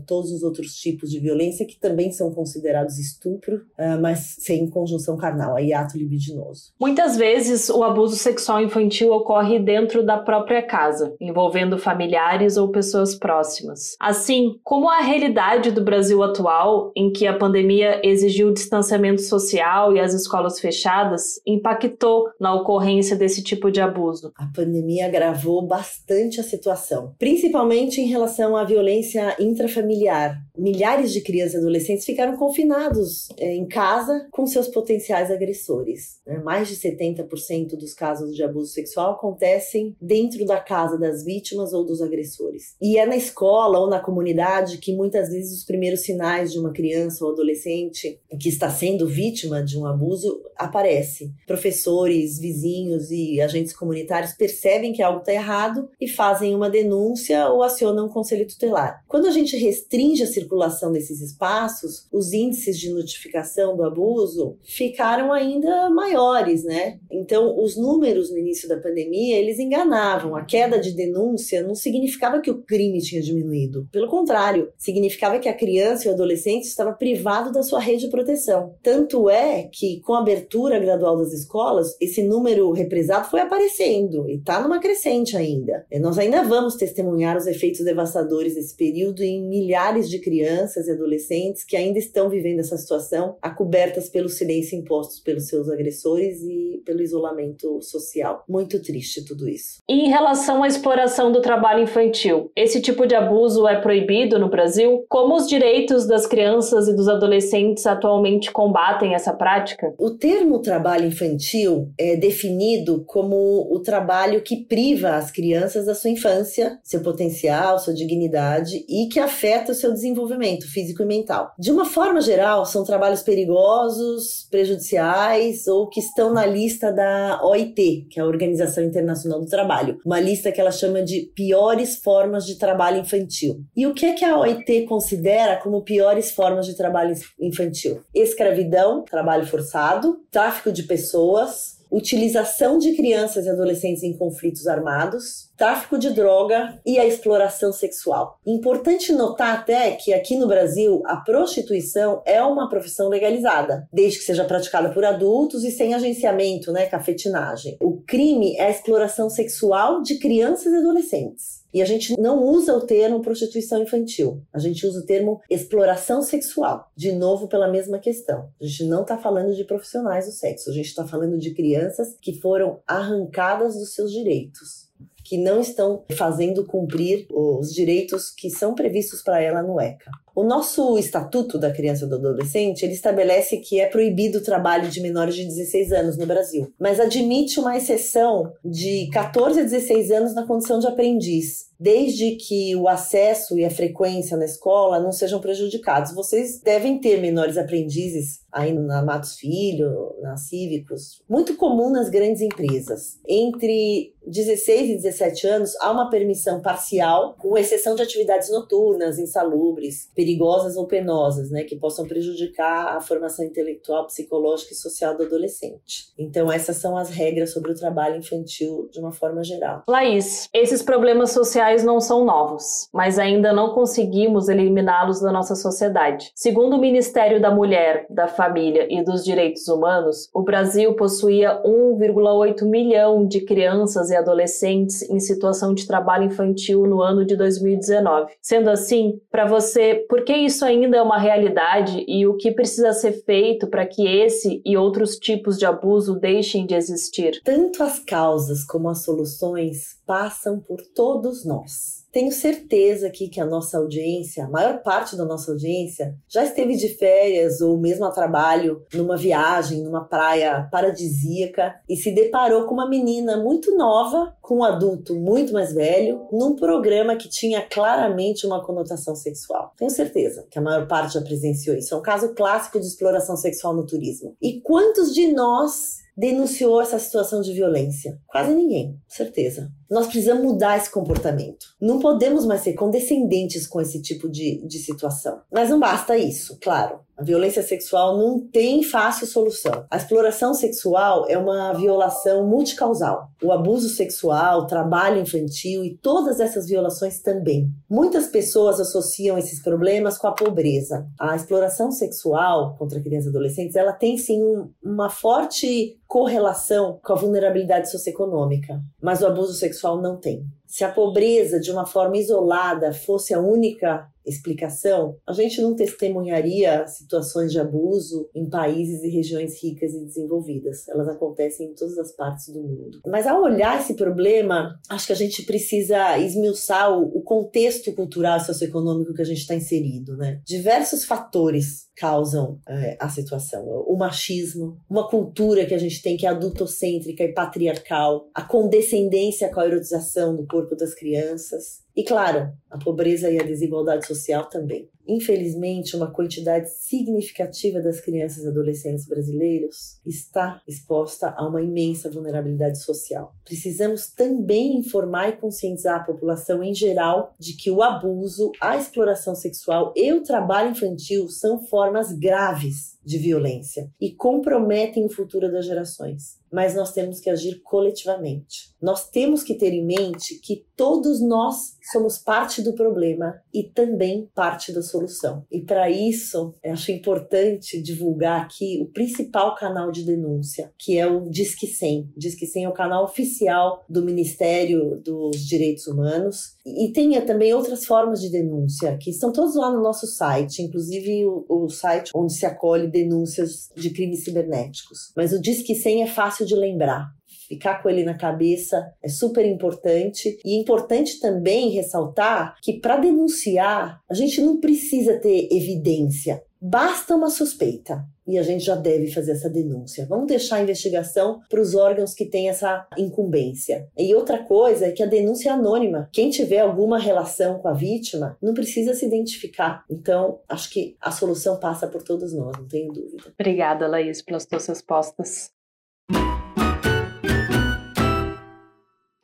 todos 0.06 0.30
os 0.32 0.42
outros 0.42 0.74
tipos 0.74 1.10
de 1.10 1.18
violência 1.18 1.66
que 1.66 1.78
também 1.78 2.10
são 2.12 2.32
considerados 2.32 2.98
estupro, 2.98 3.56
uh, 3.78 4.00
mas 4.00 4.36
sem 4.38 4.68
conjunção 4.68 5.16
carnal, 5.16 5.56
aí 5.56 5.72
ato 5.72 5.96
libidinoso. 5.96 6.72
Muitas 6.80 7.16
vezes 7.16 7.68
o 7.68 7.82
abuso 7.82 8.16
sexual 8.16 8.62
infantil 8.62 9.12
ocorre 9.12 9.58
dentro 9.58 10.04
da 10.04 10.18
própria 10.18 10.62
casa, 10.62 11.14
envolvendo 11.20 11.78
familiares 11.78 12.56
ou 12.56 12.68
pessoas 12.68 13.14
próximas. 13.14 13.96
Assim, 14.00 14.56
como 14.62 14.88
a 14.88 15.00
realidade 15.00 15.70
do 15.70 15.82
Brasil 15.82 16.22
atual, 16.22 16.92
em 16.96 17.12
que 17.12 17.26
a 17.26 17.36
pandemia 17.36 18.00
exigiu 18.04 18.48
o 18.48 18.54
distanciamento 18.54 19.22
social 19.22 19.94
e 19.94 20.00
as 20.00 20.14
escolas 20.14 20.60
fechadas, 20.60 21.40
impactou 21.46 22.28
na 22.40 22.54
ocorrência 22.54 23.16
desse 23.16 23.42
tipo 23.42 23.70
de 23.70 23.80
abuso? 23.80 24.32
A 24.36 24.46
pandemia 24.46 25.06
agravou 25.06 25.66
bastante 25.66 26.40
a 26.40 26.44
situação, 26.44 27.14
principalmente 27.18 28.00
em 28.00 28.06
relação 28.06 28.56
à 28.56 28.64
violência 28.64 29.21
intrafamiliar. 29.38 30.42
Milhares 30.56 31.12
de 31.12 31.20
crianças 31.20 31.54
e 31.54 31.58
adolescentes 31.58 32.04
ficaram 32.04 32.36
confinados 32.36 33.28
é, 33.38 33.54
em 33.54 33.66
casa 33.66 34.26
com 34.30 34.46
seus 34.46 34.68
potenciais 34.68 35.30
agressores. 35.30 36.20
Né? 36.26 36.38
Mais 36.38 36.68
de 36.68 36.76
70% 36.76 37.76
dos 37.76 37.94
casos 37.94 38.34
de 38.34 38.42
abuso 38.42 38.72
sexual 38.72 39.12
acontecem 39.12 39.96
dentro 40.00 40.44
da 40.44 40.60
casa 40.60 40.98
das 40.98 41.24
vítimas 41.24 41.72
ou 41.72 41.84
dos 41.84 42.02
agressores. 42.02 42.74
E 42.80 42.98
é 42.98 43.06
na 43.06 43.16
escola 43.16 43.78
ou 43.78 43.88
na 43.88 43.98
comunidade 43.98 44.78
que 44.78 44.94
muitas 44.94 45.30
vezes 45.30 45.58
os 45.58 45.64
primeiros 45.64 46.00
sinais 46.00 46.52
de 46.52 46.58
uma 46.58 46.72
criança 46.72 47.24
ou 47.24 47.32
adolescente 47.32 48.20
que 48.38 48.48
está 48.48 48.68
sendo 48.70 49.08
vítima 49.08 49.62
de 49.62 49.78
um 49.78 49.86
abuso 49.86 50.42
aparecem? 50.56 51.32
Professores, 51.46 52.38
vizinhos 52.38 53.10
e 53.10 53.40
agentes 53.40 53.74
comunitários 53.74 54.32
percebem 54.32 54.92
que 54.92 55.02
algo 55.02 55.20
está 55.20 55.32
errado 55.32 55.88
e 56.00 56.08
fazem 56.08 56.54
uma 56.54 56.68
denúncia 56.68 57.48
ou 57.48 57.62
acionam 57.62 58.06
um 58.06 58.08
conselho 58.08 58.46
tutelar. 58.46 59.02
Quando 59.08 59.26
a 59.26 59.30
gente 59.30 59.56
restringe 59.56 60.22
a 60.22 60.26
circulação 60.42 60.92
desses 60.92 61.20
espaços, 61.20 62.06
os 62.12 62.32
índices 62.32 62.78
de 62.78 62.90
notificação 62.92 63.76
do 63.76 63.84
abuso 63.84 64.56
ficaram 64.62 65.32
ainda 65.32 65.88
maiores, 65.90 66.64
né? 66.64 66.98
Então, 67.10 67.58
os 67.58 67.76
números 67.76 68.30
no 68.30 68.38
início 68.38 68.68
da 68.68 68.76
pandemia, 68.76 69.38
eles 69.38 69.58
enganavam. 69.58 70.34
A 70.34 70.44
queda 70.44 70.78
de 70.78 70.92
denúncia 70.92 71.62
não 71.62 71.74
significava 71.74 72.40
que 72.40 72.50
o 72.50 72.62
crime 72.62 73.00
tinha 73.00 73.22
diminuído. 73.22 73.88
Pelo 73.92 74.08
contrário, 74.08 74.70
significava 74.76 75.38
que 75.38 75.48
a 75.48 75.54
criança 75.54 76.06
e 76.06 76.10
o 76.10 76.14
adolescente 76.14 76.64
estava 76.64 76.92
privado 76.92 77.52
da 77.52 77.62
sua 77.62 77.78
rede 77.78 78.02
de 78.02 78.10
proteção. 78.10 78.74
Tanto 78.82 79.30
é 79.30 79.68
que, 79.72 80.00
com 80.00 80.14
a 80.14 80.20
abertura 80.20 80.78
gradual 80.78 81.16
das 81.16 81.32
escolas, 81.32 81.96
esse 82.00 82.22
número 82.22 82.70
represado 82.72 83.30
foi 83.30 83.40
aparecendo 83.40 84.28
e 84.28 84.36
está 84.36 84.60
numa 84.60 84.80
crescente 84.80 85.36
ainda. 85.36 85.86
Nós 86.00 86.18
ainda 86.18 86.42
vamos 86.42 86.74
testemunhar 86.74 87.36
os 87.36 87.46
efeitos 87.46 87.84
devastadores 87.84 88.54
desse 88.54 88.74
período 88.74 89.22
em 89.22 89.40
milhares 89.46 90.08
de 90.08 90.18
crianças 90.18 90.31
e 90.40 90.92
adolescentes 90.92 91.64
que 91.64 91.76
ainda 91.76 91.98
estão 91.98 92.28
vivendo 92.28 92.60
essa 92.60 92.76
situação, 92.76 93.36
acobertas 93.42 94.08
pelo 94.08 94.28
silêncio 94.28 94.78
impostos 94.78 95.20
pelos 95.20 95.48
seus 95.48 95.68
agressores 95.68 96.42
e 96.42 96.82
pelo 96.84 97.02
isolamento 97.02 97.80
social. 97.82 98.44
Muito 98.48 98.80
triste 98.82 99.24
tudo 99.24 99.48
isso. 99.48 99.80
E 99.88 100.06
em 100.06 100.08
relação 100.08 100.62
à 100.62 100.68
exploração 100.68 101.30
do 101.30 101.40
trabalho 101.40 101.82
infantil, 101.82 102.50
esse 102.56 102.80
tipo 102.80 103.06
de 103.06 103.14
abuso 103.14 103.66
é 103.66 103.80
proibido 103.80 104.38
no 104.38 104.48
Brasil? 104.48 105.04
Como 105.08 105.36
os 105.36 105.46
direitos 105.46 106.06
das 106.06 106.26
crianças 106.26 106.88
e 106.88 106.96
dos 106.96 107.08
adolescentes 107.08 107.86
atualmente 107.86 108.50
combatem 108.50 109.14
essa 109.14 109.32
prática? 109.32 109.94
O 109.98 110.10
termo 110.10 110.60
trabalho 110.60 111.06
infantil 111.06 111.90
é 111.98 112.16
definido 112.16 113.04
como 113.06 113.68
o 113.70 113.80
trabalho 113.80 114.42
que 114.42 114.64
priva 114.64 115.16
as 115.16 115.30
crianças 115.30 115.86
da 115.86 115.94
sua 115.94 116.10
infância, 116.10 116.78
seu 116.82 117.00
potencial, 117.00 117.78
sua 117.78 117.94
dignidade 117.94 118.84
e 118.88 119.08
que 119.08 119.20
afeta 119.20 119.72
o 119.72 119.74
seu 119.74 119.92
desenvolvimento 119.92 120.21
físico 120.66 121.02
e 121.02 121.06
mental. 121.06 121.52
De 121.58 121.70
uma 121.70 121.84
forma 121.84 122.20
geral, 122.20 122.64
são 122.64 122.84
trabalhos 122.84 123.22
perigosos, 123.22 124.46
prejudiciais 124.50 125.66
ou 125.66 125.88
que 125.88 126.00
estão 126.00 126.32
na 126.32 126.46
lista 126.46 126.92
da 126.92 127.40
OIT, 127.42 128.06
que 128.10 128.18
é 128.18 128.22
a 128.22 128.26
Organização 128.26 128.84
Internacional 128.84 129.40
do 129.40 129.46
Trabalho, 129.46 129.98
uma 130.04 130.20
lista 130.20 130.52
que 130.52 130.60
ela 130.60 130.70
chama 130.70 131.02
de 131.02 131.30
piores 131.34 131.96
formas 131.96 132.44
de 132.44 132.58
trabalho 132.58 133.00
infantil. 133.00 133.60
E 133.76 133.86
o 133.86 133.94
que 133.94 134.06
é 134.06 134.12
que 134.12 134.24
a 134.24 134.38
OIT 134.38 134.86
considera 134.86 135.56
como 135.56 135.82
piores 135.82 136.30
formas 136.30 136.66
de 136.66 136.76
trabalho 136.76 137.14
infantil? 137.40 138.00
Escravidão, 138.14 139.04
trabalho 139.04 139.46
forçado, 139.46 140.18
tráfico 140.30 140.72
de 140.72 140.84
pessoas, 140.84 141.81
utilização 141.92 142.78
de 142.78 142.94
crianças 142.94 143.44
e 143.44 143.50
adolescentes 143.50 144.02
em 144.02 144.16
conflitos 144.16 144.66
armados, 144.66 145.50
tráfico 145.56 145.98
de 145.98 146.10
droga 146.10 146.80
e 146.86 146.98
a 146.98 147.04
exploração 147.04 147.70
sexual. 147.70 148.38
Importante 148.46 149.12
notar 149.12 149.54
até 149.54 149.92
que 149.92 150.14
aqui 150.14 150.36
no 150.36 150.48
Brasil 150.48 151.02
a 151.04 151.16
prostituição 151.16 152.22
é 152.24 152.42
uma 152.42 152.68
profissão 152.68 153.08
legalizada, 153.08 153.86
desde 153.92 154.18
que 154.18 154.24
seja 154.24 154.44
praticada 154.44 154.88
por 154.88 155.04
adultos 155.04 155.64
e 155.64 155.70
sem 155.70 155.92
agenciamento, 155.92 156.72
né, 156.72 156.86
cafetinagem. 156.86 157.76
O 157.80 158.00
crime 158.00 158.56
é 158.56 158.66
a 158.66 158.70
exploração 158.70 159.28
sexual 159.28 160.00
de 160.02 160.18
crianças 160.18 160.72
e 160.72 160.76
adolescentes. 160.76 161.61
E 161.72 161.80
a 161.80 161.84
gente 161.84 162.18
não 162.20 162.42
usa 162.42 162.74
o 162.74 162.80
termo 162.80 163.22
prostituição 163.22 163.82
infantil, 163.82 164.42
a 164.52 164.58
gente 164.58 164.86
usa 164.86 165.00
o 165.00 165.06
termo 165.06 165.40
exploração 165.48 166.20
sexual, 166.22 166.90
de 166.94 167.12
novo 167.12 167.48
pela 167.48 167.68
mesma 167.68 167.98
questão. 167.98 168.50
A 168.60 168.64
gente 168.64 168.84
não 168.84 169.02
está 169.02 169.16
falando 169.16 169.54
de 169.54 169.64
profissionais 169.64 170.26
do 170.26 170.32
sexo, 170.32 170.70
a 170.70 170.72
gente 170.72 170.86
está 170.86 171.06
falando 171.06 171.38
de 171.38 171.54
crianças 171.54 172.16
que 172.20 172.38
foram 172.40 172.80
arrancadas 172.86 173.74
dos 173.74 173.94
seus 173.94 174.12
direitos 174.12 174.92
que 175.24 175.38
não 175.38 175.60
estão 175.60 176.04
fazendo 176.16 176.66
cumprir 176.66 177.26
os 177.30 177.72
direitos 177.72 178.30
que 178.30 178.50
são 178.50 178.74
previstos 178.74 179.22
para 179.22 179.40
ela 179.40 179.62
no 179.62 179.80
ECA. 179.80 180.10
O 180.34 180.42
nosso 180.42 180.98
Estatuto 180.98 181.58
da 181.58 181.70
Criança 181.70 182.06
e 182.06 182.08
do 182.08 182.14
Adolescente, 182.14 182.84
ele 182.84 182.94
estabelece 182.94 183.58
que 183.58 183.78
é 183.78 183.86
proibido 183.86 184.38
o 184.38 184.42
trabalho 184.42 184.88
de 184.88 185.00
menores 185.00 185.34
de 185.34 185.44
16 185.44 185.92
anos 185.92 186.16
no 186.16 186.26
Brasil, 186.26 186.72
mas 186.78 186.98
admite 186.98 187.60
uma 187.60 187.76
exceção 187.76 188.50
de 188.64 189.10
14 189.12 189.60
a 189.60 189.62
16 189.62 190.10
anos 190.10 190.34
na 190.34 190.46
condição 190.46 190.78
de 190.78 190.86
aprendiz, 190.86 191.66
desde 191.78 192.36
que 192.36 192.74
o 192.76 192.88
acesso 192.88 193.58
e 193.58 193.64
a 193.64 193.70
frequência 193.70 194.36
na 194.36 194.46
escola 194.46 195.00
não 195.00 195.12
sejam 195.12 195.38
prejudicados. 195.38 196.14
Vocês 196.14 196.60
devem 196.60 196.98
ter 196.98 197.20
menores 197.20 197.58
aprendizes 197.58 198.41
aí 198.52 198.72
na 198.72 199.02
Matos 199.02 199.36
Filho, 199.36 200.14
na 200.20 200.36
Cívicos, 200.36 201.22
muito 201.28 201.56
comum 201.56 201.90
nas 201.90 202.08
grandes 202.08 202.42
empresas. 202.42 203.18
Entre 203.26 204.12
16 204.26 204.90
e 204.90 204.96
17 204.96 205.46
anos, 205.46 205.74
há 205.80 205.90
uma 205.90 206.10
permissão 206.10 206.60
parcial, 206.60 207.34
com 207.38 207.56
exceção 207.56 207.94
de 207.94 208.02
atividades 208.02 208.50
noturnas, 208.50 209.18
insalubres, 209.18 210.10
perigosas 210.14 210.76
ou 210.76 210.86
penosas, 210.86 211.50
né, 211.50 211.64
que 211.64 211.76
possam 211.76 212.06
prejudicar 212.06 212.96
a 212.96 213.00
formação 213.00 213.44
intelectual, 213.44 214.06
psicológica 214.06 214.72
e 214.72 214.76
social 214.76 215.16
do 215.16 215.24
adolescente. 215.24 216.12
Então, 216.18 216.52
essas 216.52 216.76
são 216.76 216.96
as 216.96 217.10
regras 217.10 217.52
sobre 217.52 217.72
o 217.72 217.74
trabalho 217.74 218.16
infantil 218.16 218.88
de 218.92 219.00
uma 219.00 219.12
forma 219.12 219.42
geral. 219.42 219.82
Laís, 219.88 220.48
esses 220.54 220.82
problemas 220.82 221.30
sociais 221.30 221.82
não 221.84 222.00
são 222.00 222.24
novos, 222.24 222.88
mas 222.92 223.18
ainda 223.18 223.52
não 223.52 223.74
conseguimos 223.74 224.48
eliminá-los 224.48 225.20
da 225.20 225.32
nossa 225.32 225.54
sociedade. 225.54 226.30
Segundo 226.34 226.76
o 226.76 226.80
Ministério 226.80 227.40
da 227.40 227.50
Mulher, 227.50 228.06
da 228.08 228.28
Família 228.42 228.88
e 228.90 229.04
dos 229.04 229.24
Direitos 229.24 229.68
Humanos, 229.68 230.28
o 230.34 230.42
Brasil 230.42 230.94
possuía 230.94 231.62
1,8 231.64 232.64
milhão 232.64 233.24
de 233.24 233.42
crianças 233.42 234.10
e 234.10 234.16
adolescentes 234.16 235.08
em 235.08 235.20
situação 235.20 235.72
de 235.72 235.86
trabalho 235.86 236.24
infantil 236.24 236.84
no 236.84 237.00
ano 237.00 237.24
de 237.24 237.36
2019. 237.36 238.32
Sendo 238.42 238.68
assim, 238.68 239.20
para 239.30 239.46
você, 239.46 240.04
por 240.08 240.24
que 240.24 240.34
isso 240.34 240.64
ainda 240.64 240.96
é 240.96 241.02
uma 241.02 241.18
realidade 241.18 242.04
e 242.08 242.26
o 242.26 242.36
que 242.36 242.50
precisa 242.50 242.92
ser 242.92 243.12
feito 243.24 243.68
para 243.68 243.86
que 243.86 244.08
esse 244.08 244.60
e 244.64 244.76
outros 244.76 245.16
tipos 245.18 245.56
de 245.56 245.64
abuso 245.64 246.18
deixem 246.18 246.66
de 246.66 246.74
existir? 246.74 247.40
Tanto 247.44 247.80
as 247.84 248.00
causas 248.00 248.64
como 248.64 248.88
as 248.88 249.04
soluções 249.04 250.00
passam 250.04 250.58
por 250.58 250.78
todos 250.96 251.44
nós. 251.44 252.01
Tenho 252.12 252.30
certeza 252.30 253.06
aqui 253.06 253.26
que 253.26 253.40
a 253.40 253.46
nossa 253.46 253.78
audiência, 253.78 254.44
a 254.44 254.50
maior 254.50 254.82
parte 254.82 255.16
da 255.16 255.24
nossa 255.24 255.50
audiência, 255.50 256.14
já 256.28 256.44
esteve 256.44 256.76
de 256.76 256.90
férias 256.90 257.62
ou 257.62 257.78
mesmo 257.78 258.04
a 258.04 258.10
trabalho 258.10 258.84
numa 258.92 259.16
viagem, 259.16 259.82
numa 259.82 260.04
praia 260.04 260.68
paradisíaca 260.70 261.74
e 261.88 261.96
se 261.96 262.10
deparou 262.10 262.66
com 262.66 262.74
uma 262.74 262.86
menina 262.86 263.38
muito 263.38 263.74
nova, 263.74 264.36
com 264.42 264.58
um 264.58 264.64
adulto 264.64 265.14
muito 265.14 265.54
mais 265.54 265.72
velho, 265.72 266.28
num 266.30 266.54
programa 266.54 267.16
que 267.16 267.30
tinha 267.30 267.66
claramente 267.66 268.46
uma 268.46 268.62
conotação 268.62 269.16
sexual. 269.16 269.72
Tenho 269.78 269.90
certeza 269.90 270.46
que 270.50 270.58
a 270.58 270.62
maior 270.62 270.86
parte 270.86 271.14
já 271.14 271.22
presenciou 271.22 271.74
isso. 271.76 271.94
É 271.94 271.96
um 271.96 272.02
caso 272.02 272.34
clássico 272.34 272.78
de 272.78 272.86
exploração 272.86 273.36
sexual 273.38 273.74
no 273.74 273.86
turismo. 273.86 274.36
E 274.42 274.60
quantos 274.60 275.14
de 275.14 275.32
nós 275.32 276.01
denunciou 276.16 276.80
essa 276.80 276.98
situação 276.98 277.40
de 277.40 277.52
violência? 277.52 278.18
Quase 278.26 278.54
ninguém, 278.54 278.98
certeza. 279.08 279.70
Nós 279.90 280.06
precisamos 280.06 280.44
mudar 280.44 280.76
esse 280.76 280.90
comportamento. 280.90 281.66
Não 281.80 281.98
podemos 281.98 282.46
mais 282.46 282.62
ser 282.62 282.74
condescendentes 282.74 283.66
com 283.66 283.80
esse 283.80 284.00
tipo 284.00 284.28
de, 284.28 284.66
de 284.66 284.78
situação. 284.78 285.40
Mas 285.52 285.70
não 285.70 285.78
basta 285.78 286.16
isso, 286.16 286.58
claro. 286.60 287.00
A 287.16 287.22
violência 287.22 287.62
sexual 287.62 288.16
não 288.16 288.40
tem 288.40 288.82
fácil 288.82 289.26
solução. 289.26 289.84
A 289.90 289.96
exploração 289.96 290.54
sexual 290.54 291.26
é 291.28 291.36
uma 291.36 291.72
violação 291.72 292.46
multicausal. 292.46 293.28
O 293.42 293.52
abuso 293.52 293.88
sexual, 293.88 294.60
o 294.60 294.66
trabalho 294.66 295.20
infantil 295.20 295.84
e 295.84 295.96
todas 295.98 296.40
essas 296.40 296.66
violações 296.66 297.20
também. 297.20 297.68
Muitas 297.88 298.26
pessoas 298.26 298.80
associam 298.80 299.36
esses 299.36 299.62
problemas 299.62 300.16
com 300.16 300.26
a 300.26 300.32
pobreza. 300.32 301.06
A 301.20 301.36
exploração 301.36 301.90
sexual 301.90 302.76
contra 302.78 303.00
crianças 303.00 303.26
e 303.26 303.30
adolescentes, 303.30 303.76
ela 303.76 303.92
tem 303.92 304.16
sim 304.16 304.42
um, 304.42 304.70
uma 304.82 305.10
forte 305.10 305.98
correlação 306.06 306.98
com 307.02 307.12
a 307.12 307.16
vulnerabilidade 307.16 307.90
socioeconômica, 307.90 308.82
mas 309.02 309.22
o 309.22 309.26
abuso 309.26 309.54
sexual 309.54 310.00
não 310.00 310.18
tem. 310.18 310.44
Se 310.72 310.84
a 310.84 310.90
pobreza, 310.90 311.60
de 311.60 311.70
uma 311.70 311.84
forma 311.84 312.16
isolada, 312.16 312.94
fosse 312.94 313.34
a 313.34 313.38
única 313.38 314.10
explicação, 314.24 315.18
a 315.26 315.34
gente 315.34 315.60
não 315.60 315.76
testemunharia 315.76 316.86
situações 316.86 317.52
de 317.52 317.60
abuso 317.60 318.30
em 318.34 318.48
países 318.48 319.02
e 319.02 319.10
regiões 319.10 319.62
ricas 319.62 319.92
e 319.92 320.02
desenvolvidas. 320.02 320.88
Elas 320.88 321.08
acontecem 321.08 321.66
em 321.66 321.74
todas 321.74 321.98
as 321.98 322.12
partes 322.12 322.48
do 322.48 322.62
mundo. 322.62 323.00
Mas 323.06 323.26
ao 323.26 323.42
olhar 323.42 323.78
esse 323.80 323.92
problema, 323.94 324.80
acho 324.88 325.08
que 325.08 325.12
a 325.12 325.16
gente 325.16 325.42
precisa 325.42 326.16
esmiuçar 326.18 326.90
o, 326.90 327.20
contexto 327.20 327.92
cultural 327.92 328.38
e 328.38 328.44
socioeconômico 328.44 329.12
que 329.12 329.22
a 329.22 329.26
gente 329.26 329.40
está 329.40 329.54
inserido, 329.54 330.16
né? 330.16 330.40
Diversos 330.44 331.04
fatores 331.04 331.88
causam 331.96 332.58
é, 332.68 332.96
a 332.98 333.08
situação. 333.08 333.64
O 333.86 333.96
machismo, 333.96 334.78
uma 334.88 335.08
cultura 335.08 335.66
que 335.66 335.74
a 335.74 335.78
gente 335.78 336.02
tem 336.02 336.16
que 336.16 336.26
é 336.26 336.30
adultocêntrica 336.30 337.22
e 337.22 337.32
patriarcal, 337.32 338.28
a 338.34 338.42
condescendência 338.42 339.48
com 339.48 339.60
a 339.60 339.66
erotização 339.66 340.34
do 340.34 340.46
corpo 340.46 340.74
das 340.74 340.94
crianças, 340.94 341.82
E 341.94 342.02
claro, 342.02 342.52
a 342.70 342.78
pobreza 342.78 343.30
e 343.30 343.38
a 343.38 343.44
desigualdade 343.44 344.06
social 344.06 344.46
também. 344.46 344.88
Infelizmente, 345.06 345.94
uma 345.94 346.10
quantidade 346.10 346.70
significativa 346.70 347.80
das 347.80 348.00
crianças 348.00 348.44
e 348.44 348.48
adolescentes 348.48 349.06
brasileiros 349.06 350.00
está 350.06 350.62
exposta 350.66 351.34
a 351.36 351.46
uma 351.46 351.60
imensa 351.60 352.08
vulnerabilidade 352.10 352.82
social. 352.82 353.34
Precisamos 353.44 354.10
também 354.10 354.76
informar 354.76 355.28
e 355.28 355.36
conscientizar 355.36 356.00
a 356.00 356.04
população 356.04 356.62
em 356.62 356.74
geral 356.74 357.34
de 357.38 357.54
que 357.56 357.70
o 357.70 357.82
abuso, 357.82 358.52
a 358.60 358.76
exploração 358.76 359.34
sexual 359.34 359.92
e 359.94 360.12
o 360.12 360.22
trabalho 360.22 360.70
infantil 360.70 361.28
são 361.28 361.66
formas 361.66 362.12
graves 362.12 362.96
de 363.04 363.18
violência 363.18 363.90
e 364.00 364.12
comprometem 364.12 365.04
o 365.04 365.10
futuro 365.10 365.50
das 365.50 365.66
gerações. 365.66 366.41
Mas 366.52 366.74
nós 366.74 366.92
temos 366.92 367.20
que 367.20 367.30
agir 367.30 367.60
coletivamente. 367.62 368.72
Nós 368.80 369.08
temos 369.08 369.42
que 369.42 369.54
ter 369.54 369.72
em 369.72 369.84
mente 369.84 370.38
que 370.40 370.66
todos 370.76 371.20
nós 371.20 371.76
somos 371.92 372.18
parte 372.18 372.60
do 372.60 372.72
problema 372.72 373.40
e 373.52 373.62
também 373.62 374.28
parte 374.34 374.72
da 374.72 374.82
solução. 374.82 375.44
E 375.50 375.60
para 375.60 375.90
isso, 375.90 376.54
acho 376.64 376.90
importante 376.90 377.80
divulgar 377.80 378.42
aqui 378.42 378.80
o 378.82 378.86
principal 378.86 379.54
canal 379.54 379.90
de 379.90 380.04
denúncia, 380.04 380.72
que 380.78 380.98
é 380.98 381.06
o 381.06 381.28
Disque 381.28 381.66
100. 381.66 382.12
Disque 382.16 382.46
100 382.46 382.64
é 382.64 382.68
o 382.68 382.74
canal 382.74 383.04
oficial 383.04 383.84
do 383.88 384.04
Ministério 384.04 385.00
dos 385.04 385.46
Direitos 385.46 385.86
Humanos 385.86 386.56
e 386.64 386.92
tem 386.92 387.12
também 387.24 387.52
outras 387.52 387.84
formas 387.84 388.20
de 388.20 388.30
denúncia, 388.30 388.96
que 389.00 389.10
estão 389.10 389.32
todos 389.32 389.54
lá 389.54 389.70
no 389.70 389.82
nosso 389.82 390.06
site, 390.06 390.62
inclusive 390.62 391.26
o, 391.26 391.44
o 391.48 391.68
site 391.68 392.10
onde 392.14 392.32
se 392.32 392.46
acolhe 392.46 392.88
denúncias 392.88 393.68
de 393.76 393.90
crimes 393.90 394.24
cibernéticos. 394.24 395.12
Mas 395.16 395.32
o 395.32 395.40
Disque 395.40 395.74
100 395.74 396.02
é 396.02 396.06
fácil 396.06 396.41
de 396.44 396.54
lembrar 396.54 397.12
ficar 397.52 397.82
com 397.82 397.90
ele 397.90 398.02
na 398.02 398.14
cabeça 398.14 398.92
é 399.02 399.08
super 399.08 399.44
importante. 399.44 400.38
E 400.44 400.56
é 400.56 400.60
importante 400.60 401.20
também 401.20 401.70
ressaltar 401.70 402.56
que 402.62 402.74
para 402.80 402.96
denunciar, 402.96 404.00
a 404.08 404.14
gente 404.14 404.40
não 404.40 404.58
precisa 404.58 405.18
ter 405.18 405.48
evidência. 405.50 406.42
Basta 406.64 407.16
uma 407.16 407.28
suspeita 407.28 408.04
e 408.24 408.38
a 408.38 408.42
gente 408.44 408.64
já 408.64 408.76
deve 408.76 409.10
fazer 409.10 409.32
essa 409.32 409.50
denúncia. 409.50 410.06
Vamos 410.08 410.28
deixar 410.28 410.56
a 410.56 410.62
investigação 410.62 411.40
para 411.50 411.60
os 411.60 411.74
órgãos 411.74 412.14
que 412.14 412.24
têm 412.24 412.48
essa 412.48 412.86
incumbência. 412.96 413.88
E 413.98 414.14
outra 414.14 414.44
coisa 414.44 414.86
é 414.86 414.92
que 414.92 415.02
a 415.02 415.06
denúncia 415.06 415.50
é 415.50 415.52
anônima. 415.52 416.08
Quem 416.12 416.30
tiver 416.30 416.60
alguma 416.60 417.00
relação 417.00 417.58
com 417.58 417.66
a 417.66 417.72
vítima 417.72 418.38
não 418.40 418.54
precisa 418.54 418.94
se 418.94 419.04
identificar. 419.04 419.84
Então, 419.90 420.38
acho 420.48 420.70
que 420.70 420.96
a 421.00 421.10
solução 421.10 421.58
passa 421.58 421.88
por 421.88 422.04
todos 422.04 422.32
nós, 422.32 422.56
não 422.56 422.68
tenho 422.68 422.92
dúvida. 422.92 423.24
Obrigada, 423.34 423.88
Laís, 423.88 424.22
pelas 424.22 424.46
tuas 424.46 424.64
respostas. 424.66 425.50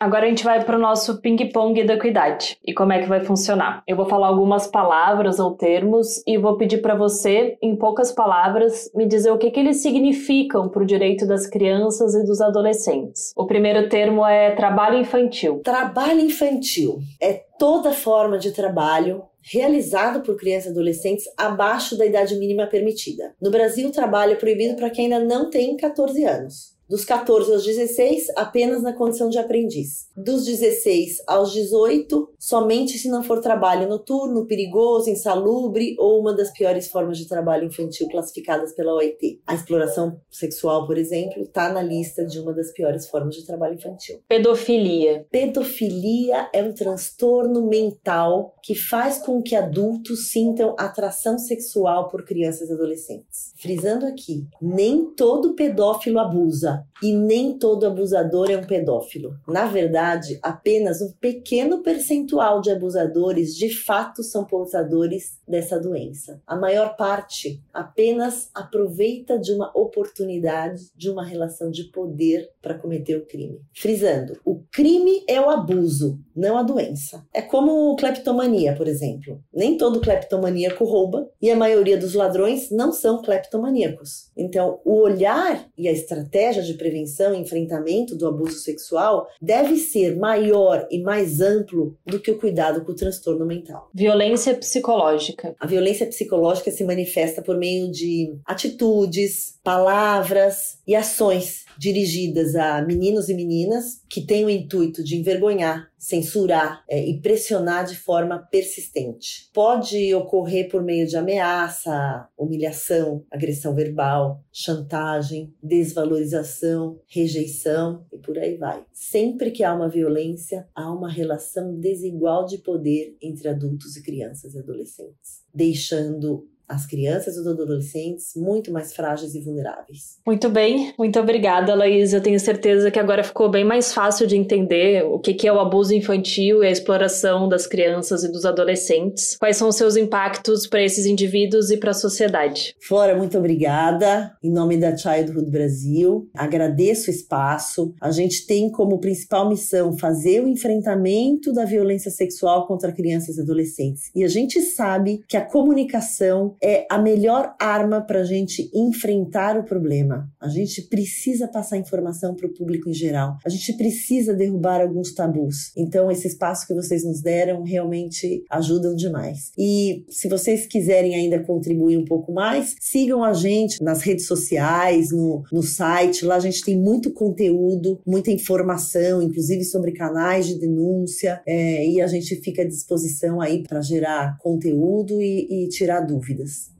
Agora 0.00 0.26
a 0.26 0.28
gente 0.28 0.44
vai 0.44 0.64
para 0.64 0.76
o 0.76 0.80
nosso 0.80 1.20
ping-pong 1.20 1.84
da 1.84 1.94
equidade 1.94 2.56
e 2.64 2.72
como 2.72 2.92
é 2.92 3.02
que 3.02 3.08
vai 3.08 3.20
funcionar. 3.24 3.82
Eu 3.84 3.96
vou 3.96 4.06
falar 4.06 4.28
algumas 4.28 4.68
palavras 4.68 5.40
ou 5.40 5.56
termos 5.56 6.22
e 6.24 6.38
vou 6.38 6.56
pedir 6.56 6.78
para 6.78 6.94
você, 6.94 7.58
em 7.60 7.74
poucas 7.74 8.12
palavras, 8.12 8.88
me 8.94 9.06
dizer 9.06 9.32
o 9.32 9.36
que, 9.36 9.50
que 9.50 9.58
eles 9.58 9.82
significam 9.82 10.68
para 10.68 10.84
o 10.84 10.86
direito 10.86 11.26
das 11.26 11.48
crianças 11.48 12.14
e 12.14 12.24
dos 12.24 12.40
adolescentes. 12.40 13.32
O 13.36 13.44
primeiro 13.44 13.88
termo 13.88 14.24
é 14.24 14.52
trabalho 14.52 14.98
infantil. 14.98 15.62
Trabalho 15.64 16.20
infantil 16.20 17.00
é 17.20 17.42
toda 17.58 17.92
forma 17.92 18.38
de 18.38 18.52
trabalho 18.52 19.24
realizado 19.42 20.22
por 20.22 20.36
crianças 20.36 20.68
e 20.68 20.70
adolescentes 20.70 21.24
abaixo 21.36 21.98
da 21.98 22.06
idade 22.06 22.36
mínima 22.36 22.68
permitida. 22.68 23.34
No 23.42 23.50
Brasil, 23.50 23.88
o 23.88 23.92
trabalho 23.92 24.32
é 24.32 24.36
proibido 24.36 24.76
para 24.76 24.90
quem 24.90 25.12
ainda 25.12 25.18
não 25.18 25.50
tem 25.50 25.76
14 25.76 26.24
anos. 26.24 26.77
Dos 26.88 27.04
14 27.04 27.52
aos 27.52 27.64
16, 27.64 28.28
apenas 28.34 28.82
na 28.82 28.94
condição 28.94 29.28
de 29.28 29.36
aprendiz. 29.36 30.08
Dos 30.16 30.46
16 30.46 31.22
aos 31.26 31.52
18, 31.52 32.30
somente 32.38 32.96
se 32.96 33.10
não 33.10 33.22
for 33.22 33.42
trabalho 33.42 33.86
noturno, 33.86 34.46
perigoso, 34.46 35.10
insalubre 35.10 35.94
ou 35.98 36.18
uma 36.18 36.34
das 36.34 36.50
piores 36.50 36.88
formas 36.88 37.18
de 37.18 37.28
trabalho 37.28 37.66
infantil 37.66 38.08
classificadas 38.08 38.72
pela 38.72 38.94
OIT. 38.94 39.38
A 39.46 39.54
exploração 39.54 40.18
sexual, 40.30 40.86
por 40.86 40.96
exemplo, 40.96 41.42
está 41.42 41.70
na 41.70 41.82
lista 41.82 42.24
de 42.24 42.40
uma 42.40 42.54
das 42.54 42.72
piores 42.72 43.06
formas 43.06 43.36
de 43.36 43.44
trabalho 43.44 43.74
infantil. 43.74 44.22
Pedofilia. 44.26 45.26
Pedofilia 45.30 46.48
é 46.54 46.62
um 46.62 46.72
transtorno 46.72 47.68
mental 47.68 48.54
que 48.62 48.74
faz 48.74 49.18
com 49.18 49.42
que 49.42 49.54
adultos 49.54 50.30
sintam 50.30 50.74
atração 50.78 51.38
sexual 51.38 52.08
por 52.08 52.24
crianças 52.24 52.70
e 52.70 52.72
adolescentes. 52.72 53.52
Frisando 53.60 54.06
aqui, 54.06 54.46
nem 54.62 55.04
todo 55.14 55.54
pedófilo 55.54 56.18
abusa 56.18 56.77
e 57.02 57.12
nem 57.12 57.58
todo 57.58 57.86
abusador 57.86 58.50
é 58.50 58.56
um 58.56 58.66
pedófilo. 58.66 59.36
Na 59.46 59.66
verdade, 59.66 60.38
apenas 60.42 61.00
um 61.00 61.12
pequeno 61.20 61.82
percentual 61.82 62.60
de 62.60 62.70
abusadores 62.70 63.54
de 63.54 63.74
fato 63.74 64.22
são 64.22 64.44
portadores 64.44 65.37
dessa 65.48 65.80
doença. 65.80 66.40
A 66.46 66.54
maior 66.54 66.96
parte 66.96 67.62
apenas 67.72 68.50
aproveita 68.54 69.38
de 69.38 69.52
uma 69.52 69.70
oportunidade, 69.74 70.90
de 70.94 71.08
uma 71.10 71.24
relação 71.24 71.70
de 71.70 71.84
poder 71.84 72.50
para 72.60 72.78
cometer 72.78 73.16
o 73.16 73.26
crime. 73.26 73.60
Frisando, 73.72 74.38
o 74.44 74.62
crime 74.70 75.24
é 75.26 75.40
o 75.40 75.48
abuso, 75.48 76.20
não 76.34 76.58
a 76.58 76.62
doença. 76.62 77.24
É 77.32 77.40
como 77.40 77.96
cleptomania, 77.96 78.74
por 78.74 78.86
exemplo. 78.86 79.42
Nem 79.52 79.76
todo 79.76 80.00
cleptomaníaco 80.00 80.84
rouba 80.84 81.30
e 81.40 81.50
a 81.50 81.56
maioria 81.56 81.96
dos 81.96 82.14
ladrões 82.14 82.70
não 82.70 82.92
são 82.92 83.22
cleptomaníacos. 83.22 84.30
Então, 84.36 84.80
o 84.84 85.00
olhar 85.00 85.68
e 85.76 85.88
a 85.88 85.92
estratégia 85.92 86.62
de 86.62 86.74
prevenção 86.74 87.34
e 87.34 87.38
enfrentamento 87.38 88.16
do 88.16 88.26
abuso 88.26 88.58
sexual 88.58 89.28
deve 89.40 89.76
ser 89.76 90.16
maior 90.16 90.86
e 90.90 91.00
mais 91.00 91.40
amplo 91.40 91.96
do 92.04 92.20
que 92.20 92.30
o 92.30 92.38
cuidado 92.38 92.84
com 92.84 92.92
o 92.92 92.96
transtorno 92.96 93.46
mental. 93.46 93.88
Violência 93.94 94.54
psicológica. 94.54 95.37
A 95.58 95.66
violência 95.66 96.06
psicológica 96.06 96.70
se 96.70 96.84
manifesta 96.84 97.42
por 97.42 97.56
meio 97.56 97.90
de 97.90 98.38
atitudes, 98.44 99.58
palavras 99.62 100.78
e 100.86 100.94
ações 100.94 101.67
dirigidas 101.78 102.56
a 102.56 102.82
meninos 102.82 103.28
e 103.28 103.34
meninas 103.34 104.02
que 104.10 104.20
têm 104.20 104.44
o 104.44 104.50
intuito 104.50 105.02
de 105.04 105.16
envergonhar, 105.16 105.88
censurar 105.96 106.84
é, 106.88 107.04
e 107.08 107.20
pressionar 107.20 107.84
de 107.86 107.96
forma 107.96 108.38
persistente. 108.38 109.48
Pode 109.54 110.12
ocorrer 110.14 110.68
por 110.68 110.82
meio 110.82 111.06
de 111.06 111.16
ameaça, 111.16 112.28
humilhação, 112.36 113.24
agressão 113.30 113.74
verbal, 113.74 114.42
chantagem, 114.52 115.54
desvalorização, 115.62 116.98
rejeição 117.06 118.04
e 118.12 118.18
por 118.18 118.36
aí 118.38 118.56
vai. 118.56 118.84
Sempre 118.92 119.52
que 119.52 119.62
há 119.62 119.72
uma 119.72 119.88
violência, 119.88 120.66
há 120.74 120.92
uma 120.92 121.10
relação 121.10 121.78
desigual 121.78 122.44
de 122.44 122.58
poder 122.58 123.16
entre 123.22 123.48
adultos 123.48 123.96
e 123.96 124.02
crianças 124.02 124.54
e 124.54 124.58
adolescentes, 124.58 125.44
deixando 125.54 126.48
as 126.68 126.86
crianças 126.86 127.36
e 127.36 127.40
os 127.40 127.46
adolescentes 127.46 128.32
muito 128.36 128.70
mais 128.72 128.92
frágeis 128.92 129.34
e 129.34 129.40
vulneráveis. 129.40 130.18
Muito 130.26 130.48
bem, 130.48 130.92
muito 130.98 131.18
obrigada, 131.18 131.74
Laís. 131.74 132.12
Eu 132.12 132.20
tenho 132.20 132.38
certeza 132.38 132.90
que 132.90 132.98
agora 132.98 133.24
ficou 133.24 133.50
bem 133.50 133.64
mais 133.64 133.92
fácil 133.92 134.26
de 134.26 134.36
entender 134.36 135.04
o 135.04 135.18
que 135.18 135.46
é 135.46 135.52
o 135.52 135.58
abuso 135.58 135.94
infantil 135.94 136.62
e 136.62 136.66
a 136.66 136.70
exploração 136.70 137.48
das 137.48 137.66
crianças 137.66 138.22
e 138.24 138.30
dos 138.30 138.44
adolescentes. 138.44 139.36
Quais 139.38 139.56
são 139.56 139.68
os 139.68 139.76
seus 139.76 139.96
impactos 139.96 140.66
para 140.66 140.82
esses 140.82 141.06
indivíduos 141.06 141.70
e 141.70 141.76
para 141.76 141.92
a 141.92 141.94
sociedade? 141.94 142.74
Flora, 142.80 143.16
muito 143.16 143.38
obrigada. 143.38 144.36
Em 144.42 144.50
nome 144.50 144.76
da 144.76 144.96
Childhood 144.96 145.50
Brasil, 145.50 146.28
agradeço 146.34 147.10
o 147.10 147.14
espaço. 147.14 147.94
A 148.00 148.10
gente 148.10 148.46
tem 148.46 148.70
como 148.70 148.98
principal 148.98 149.48
missão 149.48 149.96
fazer 149.96 150.44
o 150.44 150.48
enfrentamento 150.48 151.52
da 151.52 151.64
violência 151.64 152.10
sexual 152.10 152.66
contra 152.66 152.92
crianças 152.92 153.38
e 153.38 153.40
adolescentes. 153.40 154.10
E 154.14 154.24
a 154.24 154.28
gente 154.28 154.60
sabe 154.60 155.22
que 155.28 155.36
a 155.36 155.44
comunicação 155.44 156.56
é 156.62 156.86
a 156.90 156.98
melhor 156.98 157.54
arma 157.58 158.00
para 158.00 158.20
a 158.20 158.24
gente 158.24 158.70
enfrentar 158.74 159.58
o 159.58 159.64
problema. 159.64 160.28
A 160.40 160.48
gente 160.48 160.82
precisa 160.82 161.48
passar 161.48 161.76
informação 161.76 162.34
para 162.34 162.46
o 162.46 162.54
público 162.54 162.88
em 162.88 162.94
geral. 162.94 163.36
A 163.44 163.48
gente 163.48 163.72
precisa 163.74 164.34
derrubar 164.34 164.80
alguns 164.80 165.12
tabus. 165.12 165.72
Então, 165.76 166.10
esse 166.10 166.26
espaço 166.26 166.66
que 166.66 166.74
vocês 166.74 167.04
nos 167.04 167.20
deram 167.20 167.62
realmente 167.62 168.44
ajudam 168.50 168.94
demais. 168.94 169.52
E 169.56 170.04
se 170.08 170.28
vocês 170.28 170.66
quiserem 170.66 171.14
ainda 171.14 171.42
contribuir 171.42 171.96
um 171.96 172.04
pouco 172.04 172.32
mais, 172.32 172.74
sigam 172.80 173.22
a 173.22 173.32
gente 173.32 173.82
nas 173.82 174.02
redes 174.02 174.26
sociais, 174.26 175.10
no, 175.10 175.42
no 175.52 175.62
site. 175.62 176.24
Lá 176.24 176.36
a 176.36 176.40
gente 176.40 176.64
tem 176.64 176.76
muito 176.76 177.12
conteúdo, 177.12 178.00
muita 178.06 178.30
informação, 178.30 179.22
inclusive 179.22 179.64
sobre 179.64 179.92
canais 179.92 180.46
de 180.46 180.58
denúncia. 180.58 181.40
É, 181.46 181.86
e 181.86 182.00
a 182.00 182.06
gente 182.06 182.36
fica 182.36 182.62
à 182.62 182.66
disposição 182.66 183.40
aí 183.40 183.62
para 183.62 183.80
gerar 183.80 184.36
conteúdo 184.38 185.20
e, 185.20 185.64
e 185.64 185.68
tirar 185.68 186.00
dúvidas. 186.00 186.47
is 186.48 186.77